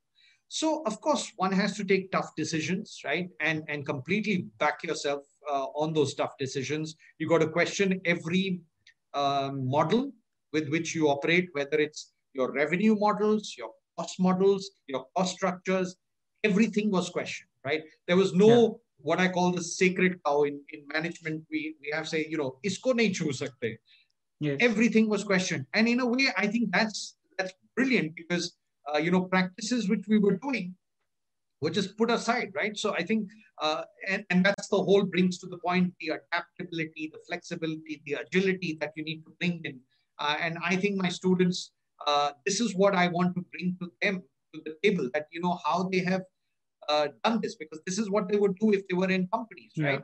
So 0.49 0.83
of 0.87 1.01
course, 1.01 1.33
one 1.37 1.51
has 1.53 1.77
to 1.79 1.85
take 1.85 2.13
tough 2.13 2.31
decisions, 2.37 3.01
right? 3.05 3.29
And 3.41 3.65
and 3.69 3.85
completely 3.85 4.47
back 4.59 4.85
yourself 4.85 5.25
uh, 5.51 5.67
on 5.75 5.93
those 5.93 6.15
tough 6.15 6.39
decisions. 6.39 6.95
You 7.19 7.29
got 7.29 7.39
to 7.39 7.49
question 7.49 8.01
every 8.05 8.61
uh, 9.15 9.51
model 9.53 10.13
with 10.53 10.69
which 10.69 10.95
you 10.95 11.09
operate, 11.09 11.49
whether 11.53 11.79
it's 11.79 12.13
your 12.35 12.53
revenue 12.53 12.95
models, 12.95 13.55
your 13.59 13.71
cost 13.99 14.21
models, 14.21 14.71
your 14.87 15.07
cost 15.17 15.35
structures. 15.35 15.97
Everything 16.45 16.93
was 16.93 17.11
questioned, 17.11 17.51
right? 17.65 17.83
There 18.07 18.17
was 18.17 18.33
no 18.33 18.81
what 18.99 19.21
I 19.21 19.29
call 19.29 19.53
the 19.53 19.63
sacred 19.63 20.21
cow 20.25 20.45
in, 20.45 20.61
in 20.73 20.87
management. 20.93 21.45
We, 21.51 21.77
we 21.81 21.91
have 21.95 22.09
say, 22.09 22.27
you 22.29 22.39
know, 22.39 22.59
isko 22.65 22.95
nahi 22.95 23.15
chhu 23.15 23.29
sakte. 23.29 23.77
Yes. 24.41 24.59
Everything 24.61 25.09
was 25.09 25.25
questioned. 25.25 25.67
And 25.75 25.89
in 25.89 26.01
a 26.01 26.07
way, 26.07 26.29
I 26.37 26.47
think 26.47 26.71
that's 26.73 27.17
that's 27.39 27.53
brilliant 27.77 28.17
because, 28.17 28.57
uh, 28.93 28.99
you 28.99 29.11
know, 29.11 29.23
practices 29.23 29.89
which 29.89 30.07
we 30.09 30.19
were 30.19 30.37
doing 30.37 30.75
were 31.61 31.71
just 31.71 31.97
put 31.97 32.11
aside, 32.11 32.53
right? 32.55 32.77
So 32.77 32.95
I 32.95 33.03
think, 33.03 33.31
uh, 33.63 33.83
and, 34.09 34.25
and 34.31 34.45
that's 34.45 34.69
the 34.69 34.77
whole 34.77 35.05
brings 35.05 35.39
to 35.39 35.47
the 35.47 35.59
point, 35.59 35.95
the 36.01 36.13
adaptability, 36.19 37.11
the 37.13 37.21
flexibility, 37.27 38.03
the 38.05 38.15
agility 38.15 38.77
that 38.81 38.93
you 38.95 39.05
need 39.05 39.23
to 39.25 39.33
bring 39.41 39.63
in. 39.65 39.81
Uh, 40.19 40.37
and 40.41 40.59
I 40.65 40.77
think 40.77 40.97
my 40.97 41.09
students, 41.09 41.73
uh, 42.07 42.33
this 42.45 42.61
is 42.61 42.75
what 42.75 42.95
I 42.95 43.09
want 43.09 43.35
to 43.37 43.45
bring 43.53 43.77
to 43.81 43.91
them 44.03 44.23
to 44.55 44.61
the 44.65 44.77
table 44.83 45.09
that, 45.15 45.27
you 45.33 45.41
know, 45.41 45.59
how 45.65 45.89
they 45.91 46.01
have 46.01 46.23
uh, 46.89 47.09
done 47.25 47.41
this 47.43 47.57
because 47.57 47.81
this 47.87 47.99
is 47.99 48.11
what 48.11 48.29
they 48.29 48.37
would 48.37 48.57
do 48.59 48.73
if 48.73 48.87
they 48.89 48.97
were 48.97 49.11
in 49.11 49.29
companies, 49.33 49.73
yeah. 49.75 49.87
right? 49.87 50.03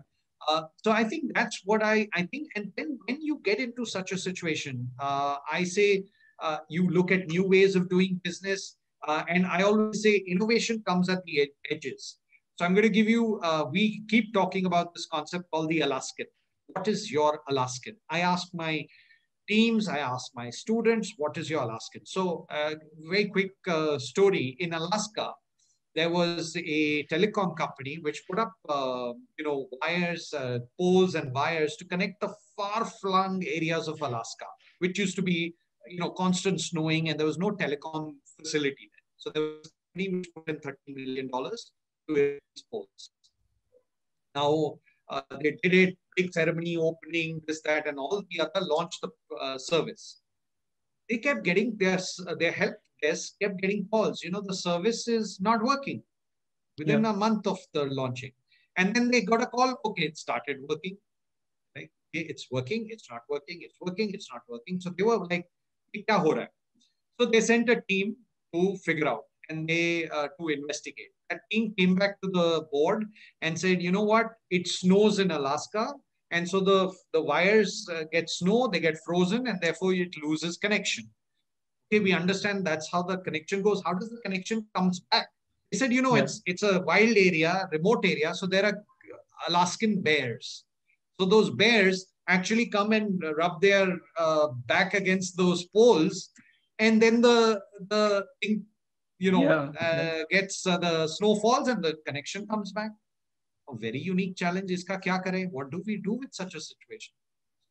Uh, 0.48 0.62
so 0.82 0.90
I 0.90 1.04
think 1.04 1.32
that's 1.34 1.60
what 1.64 1.82
I, 1.82 2.08
I 2.14 2.22
think. 2.22 2.48
And 2.56 2.72
then 2.76 2.98
when 3.06 3.22
you 3.22 3.40
get 3.44 3.60
into 3.60 3.84
such 3.84 4.12
a 4.12 4.18
situation, 4.18 4.88
uh, 4.98 5.36
I 5.50 5.64
say 5.64 6.04
uh, 6.40 6.58
you 6.68 6.88
look 6.90 7.12
at 7.12 7.28
new 7.28 7.46
ways 7.46 7.76
of 7.76 7.88
doing 7.88 8.20
business. 8.24 8.76
Uh, 9.06 9.24
and 9.28 9.46
I 9.46 9.62
always 9.62 10.02
say 10.02 10.16
innovation 10.16 10.82
comes 10.86 11.08
at 11.08 11.24
the 11.24 11.42
ed- 11.42 11.48
edges. 11.70 12.18
So 12.56 12.64
I'm 12.64 12.74
going 12.74 12.82
to 12.82 12.90
give 12.90 13.08
you, 13.08 13.40
uh, 13.42 13.64
we 13.70 14.02
keep 14.08 14.32
talking 14.34 14.66
about 14.66 14.94
this 14.94 15.06
concept 15.06 15.44
called 15.50 15.68
the 15.68 15.80
Alaskan. 15.80 16.26
What 16.68 16.86
is 16.88 17.10
your 17.10 17.40
Alaskan? 17.48 17.96
I 18.10 18.20
ask 18.20 18.48
my 18.52 18.86
teams, 19.48 19.88
I 19.88 19.98
ask 19.98 20.30
my 20.34 20.50
students, 20.50 21.14
what 21.16 21.36
is 21.36 21.50
your 21.50 21.62
Alaskan? 21.62 22.04
So 22.04 22.46
uh, 22.50 22.74
very 23.10 23.26
quick 23.26 23.52
story 23.98 24.56
in 24.60 24.72
Alaska, 24.72 25.32
there 25.94 26.10
was 26.10 26.56
a 26.56 27.04
telecom 27.06 27.56
company 27.56 27.98
which 28.00 28.22
put 28.28 28.38
up, 28.38 28.52
uh, 28.68 29.12
you 29.38 29.44
know, 29.44 29.68
wires, 29.80 30.32
uh, 30.32 30.58
poles 30.78 31.14
and 31.14 31.32
wires 31.34 31.76
to 31.76 31.84
connect 31.84 32.20
the 32.20 32.34
far-flung 32.56 33.44
areas 33.46 33.88
of 33.88 34.00
Alaska, 34.00 34.46
which 34.78 34.98
used 34.98 35.16
to 35.16 35.22
be, 35.22 35.54
you 35.86 35.98
know, 35.98 36.10
constant 36.10 36.60
snowing 36.60 37.08
and 37.08 37.18
there 37.18 37.26
was 37.26 37.38
no 37.38 37.50
telecom 37.50 38.14
facility 38.38 38.90
there. 38.92 39.06
So 39.16 39.30
there 39.30 39.42
was 39.42 39.72
a 39.94 39.98
which 39.98 40.34
put 40.34 40.48
in 40.48 40.56
$30 40.56 40.74
million 40.88 41.30
to 41.30 42.14
its 42.14 42.62
poles. 42.70 43.10
Now, 44.34 44.78
uh, 45.10 45.20
they 45.42 45.58
did 45.62 45.74
it, 45.74 45.98
big 46.16 46.32
ceremony, 46.32 46.76
opening, 46.78 47.42
this, 47.46 47.60
that, 47.62 47.86
and 47.86 47.98
all 47.98 48.24
the 48.30 48.40
other 48.40 48.66
launched 48.66 49.02
the 49.02 49.10
uh, 49.36 49.58
service. 49.58 50.22
They 51.10 51.18
kept 51.18 51.44
getting 51.44 51.76
their, 51.76 51.98
their 52.38 52.52
help 52.52 52.76
desk 53.02 53.34
kept 53.40 53.60
getting 53.60 53.86
calls. 53.90 54.22
You 54.22 54.30
know, 54.30 54.42
the 54.46 54.54
service 54.54 55.08
is 55.08 55.40
not 55.40 55.62
working 55.62 56.02
within 56.78 57.04
yeah. 57.04 57.10
a 57.10 57.12
month 57.12 57.46
of 57.46 57.58
the 57.74 57.84
launching. 57.84 58.32
And 58.76 58.94
then 58.94 59.10
they 59.10 59.22
got 59.22 59.42
a 59.42 59.46
call. 59.46 59.76
Okay, 59.84 60.04
it 60.04 60.16
started 60.16 60.58
working. 60.68 60.96
Right? 61.76 61.90
It's 62.12 62.46
working. 62.50 62.86
It's 62.88 63.10
not 63.10 63.22
working. 63.28 63.60
It's 63.62 63.76
working. 63.80 64.10
It's 64.14 64.28
not 64.32 64.42
working. 64.48 64.80
So 64.80 64.90
they 64.96 65.04
were 65.04 65.18
like, 65.26 65.46
So 67.20 67.26
they 67.26 67.40
sent 67.40 67.68
a 67.68 67.82
team 67.88 68.16
to 68.54 68.76
figure 68.76 69.08
out 69.08 69.24
and 69.50 69.68
they 69.68 70.08
uh, 70.08 70.28
to 70.40 70.48
investigate. 70.48 71.10
That 71.28 71.40
team 71.50 71.74
came 71.78 71.94
back 71.94 72.20
to 72.22 72.30
the 72.30 72.66
board 72.70 73.04
and 73.42 73.58
said, 73.58 73.82
you 73.82 73.92
know 73.92 74.02
what? 74.04 74.32
It 74.50 74.68
snows 74.68 75.18
in 75.18 75.30
Alaska. 75.30 75.92
And 76.30 76.48
so 76.48 76.60
the, 76.60 76.90
the 77.12 77.20
wires 77.20 77.86
uh, 77.92 78.04
get 78.10 78.30
snow, 78.30 78.66
they 78.66 78.80
get 78.80 78.96
frozen, 79.04 79.46
and 79.46 79.60
therefore 79.60 79.92
it 79.92 80.14
loses 80.22 80.56
connection 80.56 81.10
okay, 81.92 82.02
we 82.02 82.12
understand 82.12 82.66
that's 82.66 82.90
how 82.90 83.02
the 83.02 83.18
connection 83.18 83.62
goes. 83.62 83.82
How 83.84 83.92
does 83.92 84.08
the 84.08 84.18
connection 84.18 84.66
comes 84.74 85.00
back? 85.00 85.28
He 85.70 85.76
said, 85.76 85.92
you 85.92 86.02
know, 86.02 86.16
yeah. 86.16 86.22
it's 86.22 86.42
it's 86.46 86.62
a 86.62 86.80
wild 86.80 87.16
area, 87.16 87.68
remote 87.72 88.04
area, 88.04 88.34
so 88.34 88.46
there 88.46 88.64
are 88.64 88.84
Alaskan 89.48 90.00
bears. 90.00 90.64
So 91.20 91.26
those 91.26 91.50
bears 91.50 92.06
actually 92.28 92.66
come 92.66 92.92
and 92.92 93.22
rub 93.36 93.60
their 93.60 93.98
uh, 94.18 94.48
back 94.66 94.94
against 94.94 95.36
those 95.36 95.64
poles, 95.66 96.30
and 96.78 97.00
then 97.00 97.20
the 97.20 97.60
the 97.88 98.24
thing 98.42 98.64
you 99.18 99.32
know 99.32 99.42
yeah. 99.42 99.70
uh, 99.80 100.24
gets 100.30 100.66
uh, 100.66 100.78
the 100.78 101.06
snow 101.08 101.36
falls 101.36 101.68
and 101.68 101.82
the 101.82 101.96
connection 102.06 102.46
comes 102.46 102.72
back. 102.72 102.90
A 103.68 103.76
very 103.76 103.98
unique 103.98 104.36
challenge. 104.36 104.70
Iska 104.70 105.02
kya 105.02 105.22
kare? 105.24 105.46
What 105.46 105.70
do 105.70 105.82
we 105.86 105.96
do 105.96 106.14
with 106.14 106.32
such 106.32 106.54
a 106.54 106.60
situation? 106.60 107.14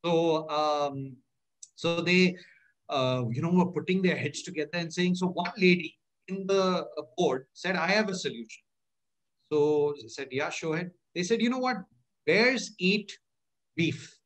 So 0.03 0.49
um, 0.49 1.17
so 1.75 2.01
they 2.01 2.36
uh, 2.91 3.23
you 3.32 3.41
know, 3.41 3.51
were 3.51 3.71
putting 3.71 4.01
their 4.01 4.15
heads 4.15 4.43
together 4.43 4.75
and 4.75 4.93
saying, 4.93 5.15
so 5.15 5.27
one 5.27 5.51
lady 5.58 5.97
in 6.27 6.45
the 6.45 6.86
uh, 6.97 7.01
board 7.17 7.45
said, 7.54 7.75
I 7.75 7.88
have 7.88 8.10
a 8.10 8.15
solution. 8.15 8.63
So 9.51 9.95
they 10.01 10.08
said, 10.08 10.27
yeah, 10.32 10.49
show 10.49 10.73
it. 10.73 10.91
They 11.15 11.23
said, 11.23 11.41
you 11.41 11.49
know 11.49 11.58
what? 11.60 11.77
Bears 12.25 12.71
eat 12.80 13.12
beef, 13.75 14.17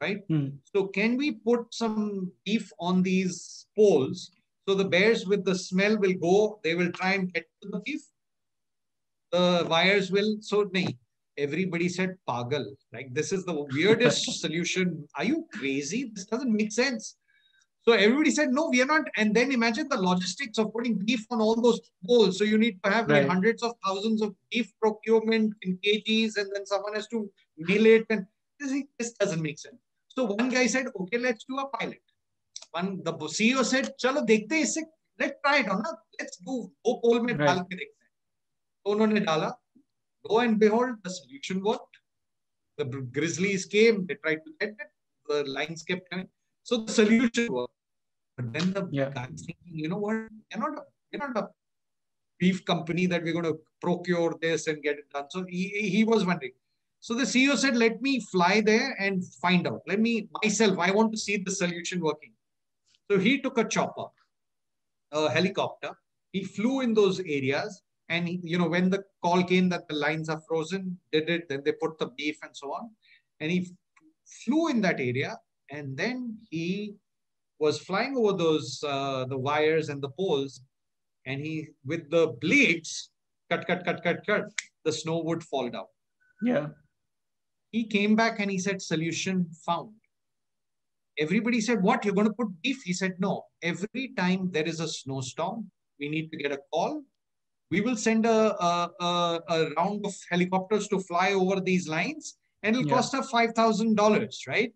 right? 0.00 0.22
Hmm. 0.28 0.48
So 0.74 0.86
can 0.86 1.16
we 1.16 1.32
put 1.32 1.74
some 1.74 2.32
beef 2.44 2.72
on 2.80 3.02
these 3.02 3.66
poles 3.76 4.30
so 4.66 4.74
the 4.74 4.84
bears 4.84 5.26
with 5.26 5.44
the 5.44 5.54
smell 5.54 5.98
will 5.98 6.14
go, 6.14 6.60
they 6.64 6.74
will 6.74 6.90
try 6.92 7.12
and 7.12 7.32
get 7.32 7.44
to 7.62 7.68
the 7.68 7.80
beef. 7.80 8.00
The 9.30 9.66
wires 9.68 10.10
will, 10.10 10.36
so 10.40 10.64
nahi. 10.64 10.96
Everybody 11.36 11.88
said 11.88 12.16
pagal. 12.28 12.64
Like 12.92 13.12
this 13.12 13.32
is 13.32 13.44
the 13.44 13.66
weirdest 13.72 14.40
solution. 14.40 15.06
Are 15.16 15.24
you 15.24 15.46
crazy? 15.52 16.10
This 16.14 16.26
doesn't 16.26 16.52
make 16.52 16.72
sense. 16.72 17.16
So 17.86 17.92
everybody 17.92 18.30
said, 18.30 18.52
no, 18.52 18.70
we 18.70 18.80
are 18.80 18.86
not. 18.86 19.04
And 19.16 19.34
then 19.34 19.52
imagine 19.52 19.88
the 19.88 20.00
logistics 20.00 20.58
of 20.58 20.72
putting 20.72 20.94
beef 20.94 21.26
on 21.30 21.40
all 21.40 21.54
those 21.60 21.80
poles. 22.06 22.38
So 22.38 22.44
you 22.44 22.56
need 22.56 22.82
to 22.82 22.90
have 22.90 23.08
right. 23.08 23.20
like 23.20 23.28
hundreds 23.28 23.62
of 23.62 23.72
thousands 23.84 24.22
of 24.22 24.34
beef 24.50 24.72
procurement 24.80 25.52
in 25.62 25.78
kgs, 25.84 26.38
and 26.38 26.50
then 26.54 26.64
someone 26.64 26.94
has 26.94 27.06
to 27.08 27.30
mill 27.58 27.84
it. 27.84 28.06
And 28.08 28.24
this, 28.58 28.84
this 28.98 29.12
doesn't 29.12 29.42
make 29.42 29.58
sense. 29.58 29.76
So 30.08 30.24
one 30.24 30.48
guy 30.48 30.66
said, 30.66 30.86
okay, 30.98 31.18
let's 31.18 31.44
do 31.44 31.58
a 31.58 31.68
pilot. 31.76 32.00
One 32.70 33.02
the 33.04 33.12
CEO 33.12 33.64
said, 33.64 33.92
chalo 34.02 34.26
dekhte 34.26 34.52
isse, 34.52 34.82
let's 35.18 35.34
try 35.44 35.58
it 35.58 35.68
on. 35.68 35.82
Na? 35.82 35.90
Let's 36.18 36.38
do 36.38 36.70
wo 36.84 37.00
pole 37.00 37.22
mein 37.22 37.36
right. 37.36 37.58
ke 37.58 37.76
dekhte. 37.82 38.06
So 38.86 38.94
unhone 38.94 39.24
dala. 39.24 39.56
Lo 40.28 40.38
and 40.38 40.58
behold, 40.58 40.96
the 41.02 41.10
solution 41.10 41.62
worked. 41.62 41.98
The 42.78 42.84
grizzlies 42.84 43.66
came. 43.66 44.06
They 44.06 44.14
tried 44.14 44.40
to 44.46 44.52
get 44.58 44.70
it. 44.70 44.90
The 45.28 45.44
lines 45.44 45.82
kept 45.82 46.08
coming. 46.10 46.28
So 46.64 46.78
the 46.78 46.92
solution 46.92 47.52
was, 47.52 47.68
but 48.36 48.52
then 48.52 48.72
the 48.72 48.88
yeah. 48.90 49.10
guy's 49.10 49.42
thinking, 49.46 49.78
you 49.82 49.88
know 49.88 49.98
what? 49.98 50.14
You're 50.50 50.60
not 50.60 50.78
a, 50.78 50.82
you're 51.12 51.20
not 51.20 51.36
a 51.36 51.48
beef 52.38 52.64
company 52.64 53.06
that 53.06 53.22
we're 53.22 53.34
going 53.34 53.44
to 53.44 53.58
procure 53.80 54.34
this 54.40 54.66
and 54.66 54.82
get 54.82 54.96
it 54.96 55.10
done. 55.12 55.26
So 55.30 55.44
he, 55.46 55.68
he 55.68 56.04
was 56.04 56.24
wondering. 56.24 56.52
So 57.00 57.12
the 57.12 57.24
CEO 57.24 57.56
said, 57.58 57.76
let 57.76 58.00
me 58.00 58.18
fly 58.32 58.62
there 58.62 58.96
and 58.98 59.22
find 59.42 59.68
out. 59.68 59.82
Let 59.86 60.00
me 60.00 60.26
myself, 60.42 60.78
I 60.78 60.90
want 60.90 61.12
to 61.12 61.18
see 61.18 61.36
the 61.36 61.50
solution 61.50 62.00
working. 62.00 62.32
So 63.10 63.18
he 63.18 63.42
took 63.42 63.58
a 63.58 63.64
chopper, 63.64 64.06
a 65.12 65.30
helicopter. 65.30 65.90
He 66.32 66.44
flew 66.44 66.80
in 66.80 66.94
those 66.94 67.20
areas. 67.20 67.82
And, 68.08 68.26
he, 68.26 68.40
you 68.42 68.56
know, 68.56 68.68
when 68.68 68.88
the 68.88 69.04
call 69.22 69.44
came 69.44 69.68
that 69.68 69.86
the 69.86 69.96
lines 69.96 70.30
are 70.30 70.40
frozen, 70.48 70.98
did 71.12 71.28
it, 71.28 71.48
then 71.50 71.60
they 71.62 71.72
put 71.72 71.98
the 71.98 72.06
beef 72.06 72.38
and 72.42 72.56
so 72.56 72.72
on. 72.72 72.90
And 73.40 73.50
he 73.50 73.70
flew 74.24 74.68
in 74.68 74.80
that 74.80 74.98
area 74.98 75.36
and 75.74 75.96
then 75.96 76.38
he 76.50 76.94
was 77.58 77.80
flying 77.80 78.16
over 78.16 78.32
those 78.36 78.82
uh, 78.86 79.24
the 79.32 79.38
wires 79.48 79.88
and 79.88 80.02
the 80.02 80.12
poles, 80.20 80.60
and 81.26 81.40
he 81.40 81.68
with 81.84 82.10
the 82.10 82.24
blades 82.40 83.10
cut, 83.50 83.66
cut, 83.66 83.84
cut, 83.84 84.02
cut, 84.02 84.26
cut, 84.26 84.44
the 84.84 84.92
snow 84.92 85.18
would 85.28 85.42
fall 85.42 85.68
down. 85.68 85.90
Yeah. 86.42 86.66
He 87.70 87.84
came 87.84 88.14
back 88.14 88.40
and 88.40 88.50
he 88.50 88.58
said, 88.58 88.80
"Solution 88.82 89.46
found." 89.66 89.94
Everybody 91.18 91.60
said, 91.60 91.82
"What? 91.82 92.04
You're 92.04 92.14
going 92.20 92.28
to 92.28 92.38
put 92.42 92.62
beef?" 92.62 92.82
He 92.84 92.92
said, 92.92 93.14
"No. 93.18 93.42
Every 93.62 94.06
time 94.16 94.50
there 94.52 94.68
is 94.74 94.80
a 94.80 94.88
snowstorm, 94.88 95.70
we 95.98 96.08
need 96.08 96.30
to 96.30 96.36
get 96.36 96.52
a 96.52 96.60
call. 96.72 97.02
We 97.70 97.80
will 97.80 97.96
send 97.96 98.26
a, 98.26 98.40
a, 98.62 98.90
a, 99.00 99.40
a 99.48 99.70
round 99.76 100.06
of 100.06 100.14
helicopters 100.30 100.86
to 100.88 101.00
fly 101.00 101.32
over 101.32 101.60
these 101.60 101.88
lines, 101.88 102.36
and 102.62 102.76
it'll 102.76 102.88
yeah. 102.88 102.94
cost 102.94 103.14
us 103.14 103.30
five 103.30 103.54
thousand 103.54 103.96
dollars, 103.96 104.44
right?" 104.46 104.72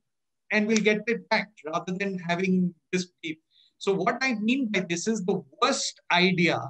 And 0.52 0.66
we'll 0.66 0.78
get 0.78 1.02
it 1.06 1.28
back 1.28 1.50
rather 1.66 1.92
than 1.92 2.18
having 2.18 2.74
this 2.92 3.08
beef. 3.22 3.36
So 3.78 3.94
what 3.94 4.18
I 4.20 4.34
mean 4.34 4.68
by 4.70 4.80
this 4.88 5.06
is 5.06 5.24
the 5.24 5.42
worst 5.62 6.00
idea, 6.10 6.60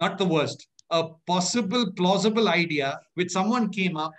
not 0.00 0.18
the 0.18 0.26
worst, 0.26 0.66
a 0.90 1.08
possible 1.26 1.90
plausible 1.92 2.48
idea 2.48 3.00
which 3.14 3.30
someone 3.32 3.70
came 3.70 3.96
up 3.96 4.12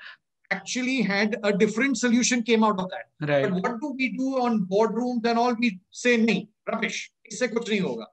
actually 0.51 1.01
had 1.01 1.37
a 1.43 1.51
different 1.51 1.97
solution 1.97 2.43
came 2.43 2.63
out 2.63 2.79
of 2.79 2.89
that. 2.93 3.05
Right. 3.31 3.49
But 3.49 3.63
what 3.63 3.81
do 3.81 3.95
we 3.97 4.09
do 4.17 4.41
on 4.45 4.65
boardrooms 4.65 5.25
and 5.25 5.39
all? 5.39 5.55
We 5.55 5.79
say, 5.91 6.17
nahi, 6.17 6.47
rubbish, 6.71 7.11
isse 7.31 7.47
kuch 7.53 7.67
nahi 7.71 7.81
hoga. 7.81 8.05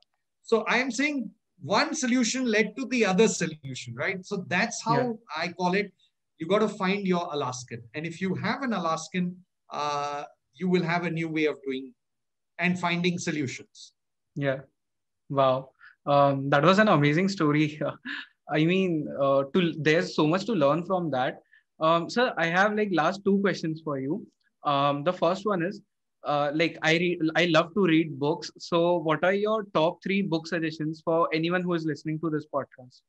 So 0.42 0.64
I 0.74 0.78
am 0.78 0.90
saying 0.90 1.30
one 1.62 1.94
solution 1.94 2.46
led 2.46 2.76
to 2.76 2.86
the 2.86 3.04
other 3.04 3.28
solution, 3.28 3.94
right? 3.94 4.24
So 4.24 4.44
that's 4.48 4.82
how 4.82 5.00
yeah. 5.00 5.42
I 5.44 5.48
call 5.48 5.74
it. 5.74 5.92
You 6.38 6.46
got 6.46 6.60
to 6.60 6.68
find 6.68 7.06
your 7.06 7.28
Alaskan. 7.32 7.82
And 7.94 8.06
if 8.06 8.20
you 8.22 8.34
have 8.34 8.62
an 8.62 8.72
Alaskan, 8.72 9.36
uh, 9.72 10.24
you 10.54 10.68
will 10.68 10.82
have 10.82 11.04
a 11.04 11.10
new 11.10 11.28
way 11.28 11.46
of 11.46 11.56
doing 11.64 11.92
and 12.58 12.78
finding 12.78 13.18
solutions. 13.18 13.92
Yeah. 14.34 14.60
Wow. 15.28 15.70
Um, 16.06 16.50
that 16.50 16.62
was 16.62 16.78
an 16.78 16.88
amazing 16.88 17.28
story. 17.28 17.80
I 18.50 18.64
mean, 18.64 19.06
uh, 19.20 19.44
to 19.54 19.72
there's 19.78 20.14
so 20.14 20.26
much 20.26 20.44
to 20.46 20.52
learn 20.52 20.84
from 20.84 21.10
that. 21.10 21.40
Um, 21.78 22.10
sir, 22.10 22.34
I 22.36 22.46
have 22.46 22.74
like 22.74 22.90
last 22.92 23.24
two 23.24 23.40
questions 23.40 23.80
for 23.84 23.98
you. 23.98 24.26
Um, 24.64 25.04
the 25.04 25.12
first 25.12 25.46
one 25.46 25.62
is, 25.62 25.80
uh, 26.24 26.50
like 26.54 26.76
I 26.82 26.98
read, 26.98 27.18
I 27.36 27.46
love 27.46 27.72
to 27.74 27.86
read 27.86 28.18
books. 28.18 28.50
So, 28.58 28.98
what 28.98 29.24
are 29.24 29.32
your 29.32 29.64
top 29.72 30.02
three 30.02 30.20
book 30.22 30.46
suggestions 30.46 31.00
for 31.04 31.28
anyone 31.32 31.62
who 31.62 31.74
is 31.74 31.86
listening 31.86 32.18
to 32.20 32.28
this 32.28 32.46
podcast? 32.52 33.00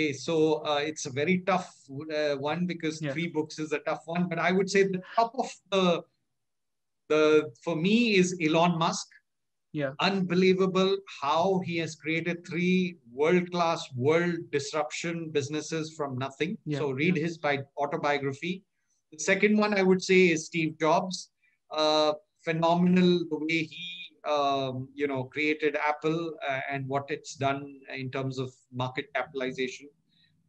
Okay, 0.00 0.14
so 0.14 0.64
uh, 0.64 0.80
it's 0.82 1.04
a 1.04 1.10
very 1.10 1.40
tough 1.40 1.74
uh, 2.14 2.34
one 2.36 2.64
because 2.64 3.02
yeah. 3.02 3.12
three 3.12 3.28
books 3.28 3.58
is 3.58 3.72
a 3.72 3.80
tough 3.80 4.02
one. 4.06 4.28
But 4.28 4.38
I 4.38 4.50
would 4.50 4.70
say 4.70 4.84
the 4.84 5.02
top 5.14 5.34
of 5.38 5.50
the 5.70 6.02
the 7.10 7.52
for 7.62 7.76
me 7.76 8.14
is 8.14 8.34
Elon 8.42 8.78
Musk. 8.78 9.08
Yeah. 9.72 9.92
Unbelievable 10.00 10.96
how 11.20 11.60
he 11.66 11.76
has 11.78 11.94
created 11.94 12.46
three 12.46 12.96
world 13.12 13.50
class, 13.52 13.86
world 13.94 14.50
disruption 14.50 15.30
businesses 15.30 15.92
from 15.94 16.16
nothing. 16.18 16.56
Yeah. 16.64 16.78
So 16.78 16.90
read 16.92 17.16
Yeah. 17.16 17.24
his 17.24 17.36
bi- 17.38 17.66
autobiography. 17.76 18.64
The 19.12 19.18
second 19.18 19.58
one 19.58 19.74
I 19.74 19.82
would 19.82 20.02
say 20.02 20.30
is 20.30 20.46
Steve 20.46 20.78
Jobs. 20.78 21.30
Uh, 21.70 22.14
phenomenal 22.42 23.20
the 23.30 23.38
way 23.38 23.62
he 23.64 23.99
um, 24.28 24.88
you 24.94 25.06
know 25.06 25.24
created 25.24 25.76
Apple 25.76 26.34
uh, 26.48 26.60
and 26.70 26.86
what 26.86 27.04
it's 27.08 27.34
done 27.34 27.80
in 27.94 28.10
terms 28.10 28.38
of 28.38 28.52
market 28.72 29.06
capitalization. 29.14 29.88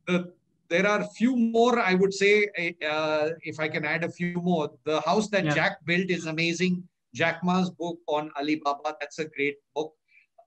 The, 0.07 0.33
there 0.69 0.87
are 0.87 1.01
a 1.01 1.07
few 1.07 1.35
more 1.35 1.79
I 1.79 1.95
would 1.95 2.13
say 2.13 2.47
uh, 2.87 3.29
if 3.43 3.59
I 3.59 3.67
can 3.67 3.85
add 3.85 4.03
a 4.03 4.09
few 4.09 4.33
more. 4.41 4.71
The 4.85 5.01
house 5.01 5.29
that 5.29 5.45
Yeah. 5.45 5.53
Jack 5.55 5.85
built 5.85 6.09
is 6.09 6.25
amazing. 6.25 6.83
Jack 7.13 7.43
Ma's 7.43 7.69
book 7.69 7.99
on 8.07 8.31
Alibaba 8.37 8.95
that's 8.99 9.19
a 9.19 9.25
great 9.25 9.57
book. 9.75 9.93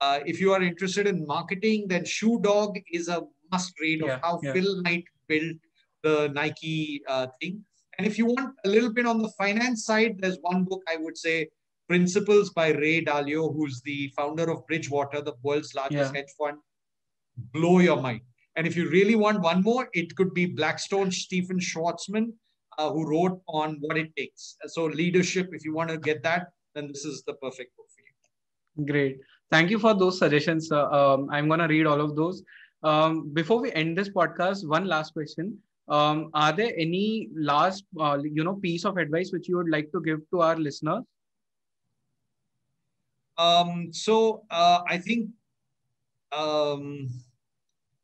Uh, 0.01 0.21
if 0.27 0.41
you 0.41 0.53
are 0.53 0.63
interested 0.63 1.07
in 1.07 1.27
marketing, 1.27 1.87
then 1.89 2.05
Shoe 2.05 2.41
Dog 2.41 2.79
is 2.93 3.09
a 3.09 3.23
must 3.53 3.79
read 3.81 4.01
Yeah, 4.01 4.15
of 4.15 4.21
how 4.23 4.41
yeah. 4.43 4.53
Phil 4.53 4.83
Knight 4.83 5.05
built 5.29 5.57
the 6.03 6.29
Nike 6.29 7.03
uh, 7.09 7.27
thing. 7.41 7.65
And 7.97 8.07
if 8.07 8.19
you 8.19 8.27
want 8.27 8.55
a 8.65 8.69
little 8.69 8.93
bit 8.93 9.07
on 9.07 9.23
the 9.23 9.29
finance 9.39 9.85
side, 9.85 10.17
there's 10.19 10.39
one 10.41 10.65
book 10.65 10.83
I 10.93 10.97
would 10.97 11.17
say, 11.17 11.49
Principles 11.89 12.51
by 12.51 12.69
Ray 12.73 13.05
Dalio, 13.05 13.55
who's 13.55 13.81
the 13.83 14.09
founder 14.17 14.51
of 14.51 14.67
Bridgewater, 14.67 15.21
the 15.21 15.35
world's 15.43 15.75
largest 15.75 16.15
Yeah. 16.15 16.21
hedge 16.21 16.33
fund. 16.39 16.59
Blow 17.53 17.79
your 17.81 18.01
mind. 18.01 18.21
And 18.57 18.67
if 18.67 18.77
you 18.77 18.89
really 18.89 19.17
want 19.17 19.41
one 19.41 19.63
more, 19.63 19.89
it 19.93 20.15
could 20.17 20.33
be 20.33 20.47
Blackstone 20.47 21.11
Stephen 21.11 21.59
Schwarzman, 21.59 22.33
uh, 22.79 22.91
who 22.91 23.09
wrote 23.09 23.41
on 23.49 23.77
what 23.81 23.97
it 23.97 24.15
takes. 24.17 24.57
So 24.67 24.85
leadership, 24.87 25.51
if 25.53 25.65
you 25.65 25.75
want 25.75 25.91
to 25.91 25.99
get 25.99 26.23
that, 26.23 26.53
then 26.75 26.89
this 26.89 27.05
is 27.05 27.23
the 27.27 27.35
perfect 27.35 27.77
book 27.77 27.87
for 27.95 28.01
you. 28.01 28.87
Great. 28.87 29.21
Thank 29.51 29.71
you 29.71 29.79
for 29.79 29.95
those 29.95 30.19
suggestions. 30.19 30.69
sir. 30.69 30.81
Um, 30.91 31.29
I'm 31.31 31.49
going 31.49 31.61
to 31.61 31.67
read 31.67 31.87
all 31.87 32.01
of 32.01 32.17
those. 32.17 32.43
Um, 32.83 33.31
before 33.33 33.61
we 33.61 33.73
end 33.73 33.97
this 33.99 34.09
podcast, 34.09 34.67
one 34.67 34.87
last 34.87 35.13
question. 35.13 35.59
Um, 35.89 36.31
are 36.33 36.53
there 36.53 36.73
any 36.79 37.29
last, 37.35 37.85
uh, 38.01 38.19
you 38.23 38.43
know, 38.43 38.55
piece 38.55 38.85
of 38.85 38.97
advice 38.97 39.33
which 39.33 39.49
you 39.49 39.57
would 39.57 39.69
like 39.69 39.91
to 39.93 40.01
give 40.01 40.21
to 40.31 40.41
our 40.41 40.57
listeners? 40.57 41.03
Um, 43.39 43.93
so 43.93 44.45
uh, 44.51 44.81
I 44.89 44.99
think, 44.99 45.31
um, 46.33 47.09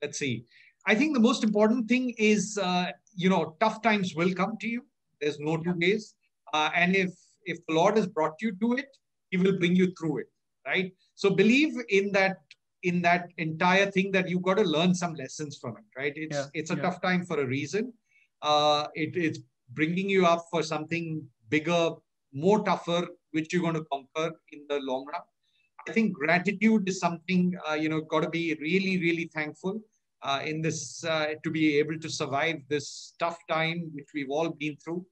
let's 0.03 0.19
see. 0.19 0.45
I 0.87 0.95
think 0.95 1.15
the 1.15 1.21
most 1.21 1.45
important 1.45 1.89
thing 1.89 2.15
is, 2.19 2.59
uh, 2.59 2.91
you 3.15 3.29
know, 3.29 3.57
tough 3.61 3.83
times 3.83 4.15
will 4.15 4.33
come 4.33 4.57
to 4.61 4.69
you. 4.69 4.83
There's 5.21 5.39
no 5.39 5.57
two 5.59 5.75
ways. 5.77 6.15
Uh, 6.53 6.71
and 6.75 6.97
if 6.97 7.11
if 7.45 7.59
the 7.67 7.75
Lord 7.75 7.97
has 7.97 8.07
brought 8.07 8.35
you 8.41 8.53
to 8.61 8.75
it, 8.75 8.97
He 9.31 9.37
will 9.37 9.59
bring 9.59 9.77
you 9.77 9.93
through 9.99 10.19
it, 10.19 10.27
right? 10.67 10.93
So 11.15 11.31
believe 11.31 11.75
in 11.89 12.13
that 12.13 12.39
in 12.83 13.03
that 13.03 13.29
entire 13.37 13.91
thing 13.91 14.11
that 14.13 14.29
you've 14.29 14.43
got 14.43 14.57
to 14.57 14.65
learn 14.65 14.95
some 14.95 15.15
lessons 15.15 15.59
from 15.59 15.77
it, 15.77 15.85
right? 15.97 16.13
It's 16.17 16.37
Yeah, 16.37 16.47
it's 16.55 16.71
a 16.71 16.77
yeah. 16.77 16.83
tough 16.83 17.01
time 17.03 17.27
for 17.27 17.41
a 17.41 17.47
reason. 17.47 17.93
Uh, 18.43 18.87
it, 18.95 19.17
it's 19.17 19.39
bringing 19.71 20.09
you 20.09 20.27
up 20.27 20.47
for 20.51 20.63
something 20.63 21.23
bigger, 21.51 21.91
more 22.33 22.65
tougher, 22.65 23.07
which 23.33 23.53
you're 23.53 23.63
going 23.63 23.75
to 23.75 23.85
conquer 23.93 24.35
in 24.53 24.67
the 24.69 24.81
long 24.81 25.07
run. 25.13 25.23
I 25.89 25.93
think 25.93 26.13
gratitude 26.13 26.89
is 26.89 27.01
something 27.01 27.55
uh, 27.69 27.75
you 27.75 27.89
know 27.89 28.01
got 28.03 28.23
to 28.23 28.29
be 28.29 28.55
really 28.61 28.99
really 28.99 29.31
thankful 29.35 29.81
uh, 30.23 30.41
in 30.45 30.61
this 30.61 31.05
uh, 31.05 31.35
to 31.43 31.51
be 31.51 31.79
able 31.79 31.99
to 31.99 32.09
survive 32.09 32.57
this 32.69 33.15
tough 33.19 33.39
time 33.49 33.91
which 33.95 34.09
we've 34.15 34.31
all 34.31 34.51
been 34.51 34.77
through. 34.85 35.05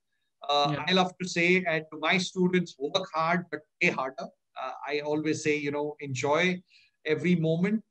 Uh, 0.48 0.72
Yeah. 0.72 0.84
I 0.88 0.92
love 0.92 1.12
to 1.20 1.28
say 1.28 1.64
uh, 1.64 1.80
to 1.90 1.98
my 2.00 2.18
students, 2.18 2.76
work 2.78 3.06
hard 3.14 3.46
but 3.50 3.60
play 3.80 3.90
harder. 3.90 4.26
Uh, 4.62 4.72
I 4.86 5.00
always 5.00 5.42
say 5.42 5.56
you 5.56 5.70
know 5.70 5.96
enjoy 6.00 6.62
every 7.06 7.36
moment. 7.36 7.82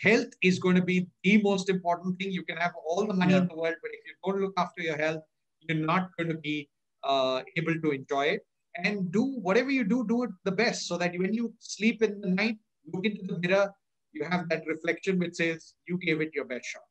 Health 0.00 0.32
is 0.48 0.58
going 0.64 0.76
to 0.76 0.82
be 0.82 1.08
the 1.24 1.42
most 1.42 1.68
important 1.68 2.18
thing. 2.18 2.30
You 2.30 2.44
can 2.44 2.56
have 2.56 2.74
all 2.88 3.04
the 3.04 3.14
money 3.20 3.34
in 3.34 3.48
the 3.48 3.56
world, 3.62 3.74
but 3.82 3.90
if 3.92 4.02
you 4.08 4.14
don't 4.24 4.40
look 4.40 4.54
after 4.56 4.80
your 4.80 4.96
health, 4.96 5.22
you're 5.62 5.86
not 5.86 6.10
going 6.16 6.28
to 6.28 6.38
be 6.38 6.68
uh, 7.02 7.42
able 7.56 7.74
to 7.80 7.90
enjoy 7.90 8.24
it 8.26 8.46
and 8.84 9.10
do 9.10 9.24
whatever 9.40 9.70
you 9.70 9.84
do, 9.84 10.06
do 10.06 10.24
it 10.24 10.30
the 10.44 10.52
best 10.52 10.86
so 10.86 10.96
that 10.98 11.12
when 11.18 11.32
you 11.32 11.52
sleep 11.60 12.02
in 12.02 12.20
the 12.20 12.28
night, 12.28 12.58
look 12.92 13.04
into 13.04 13.22
the 13.26 13.38
mirror, 13.38 13.72
you 14.12 14.24
have 14.24 14.48
that 14.48 14.66
reflection 14.66 15.18
which 15.18 15.34
says 15.34 15.74
you 15.86 15.98
gave 15.98 16.20
it 16.20 16.30
your 16.34 16.44
best 16.44 16.66
shot. 16.66 16.82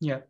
Yeah. 0.00 0.20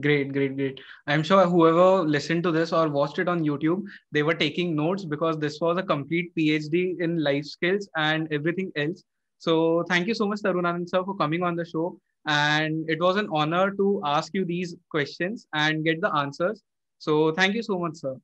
Great, 0.00 0.32
great, 0.32 0.56
great. 0.56 0.80
I'm 1.06 1.22
sure 1.22 1.46
whoever 1.46 2.02
listened 2.02 2.44
to 2.44 2.50
this 2.50 2.72
or 2.72 2.88
watched 2.88 3.18
it 3.18 3.28
on 3.28 3.44
YouTube, 3.44 3.82
they 4.10 4.22
were 4.22 4.34
taking 4.34 4.74
notes 4.74 5.04
because 5.04 5.38
this 5.38 5.60
was 5.60 5.76
a 5.76 5.82
complete 5.82 6.34
PhD 6.34 6.98
in 6.98 7.22
life 7.22 7.44
skills 7.44 7.90
and 7.96 8.26
everything 8.32 8.72
else. 8.76 9.04
So 9.38 9.84
thank 9.90 10.06
you 10.06 10.14
so 10.14 10.26
much, 10.26 10.40
Tarun 10.40 10.62
Anand 10.62 10.88
sir, 10.88 11.04
for 11.04 11.14
coming 11.16 11.42
on 11.42 11.56
the 11.56 11.64
show. 11.66 11.98
And 12.26 12.88
it 12.88 13.02
was 13.02 13.16
an 13.16 13.28
honor 13.30 13.72
to 13.72 14.00
ask 14.04 14.32
you 14.32 14.46
these 14.46 14.74
questions 14.90 15.46
and 15.52 15.84
get 15.84 16.00
the 16.00 16.14
answers. 16.14 16.62
So 16.98 17.32
thank 17.32 17.54
you 17.54 17.62
so 17.62 17.78
much, 17.78 17.96
sir. 17.96 18.16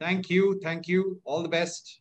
Thank 0.00 0.30
you. 0.30 0.60
Thank 0.62 0.88
you. 0.88 1.20
All 1.24 1.42
the 1.42 1.48
best. 1.48 2.00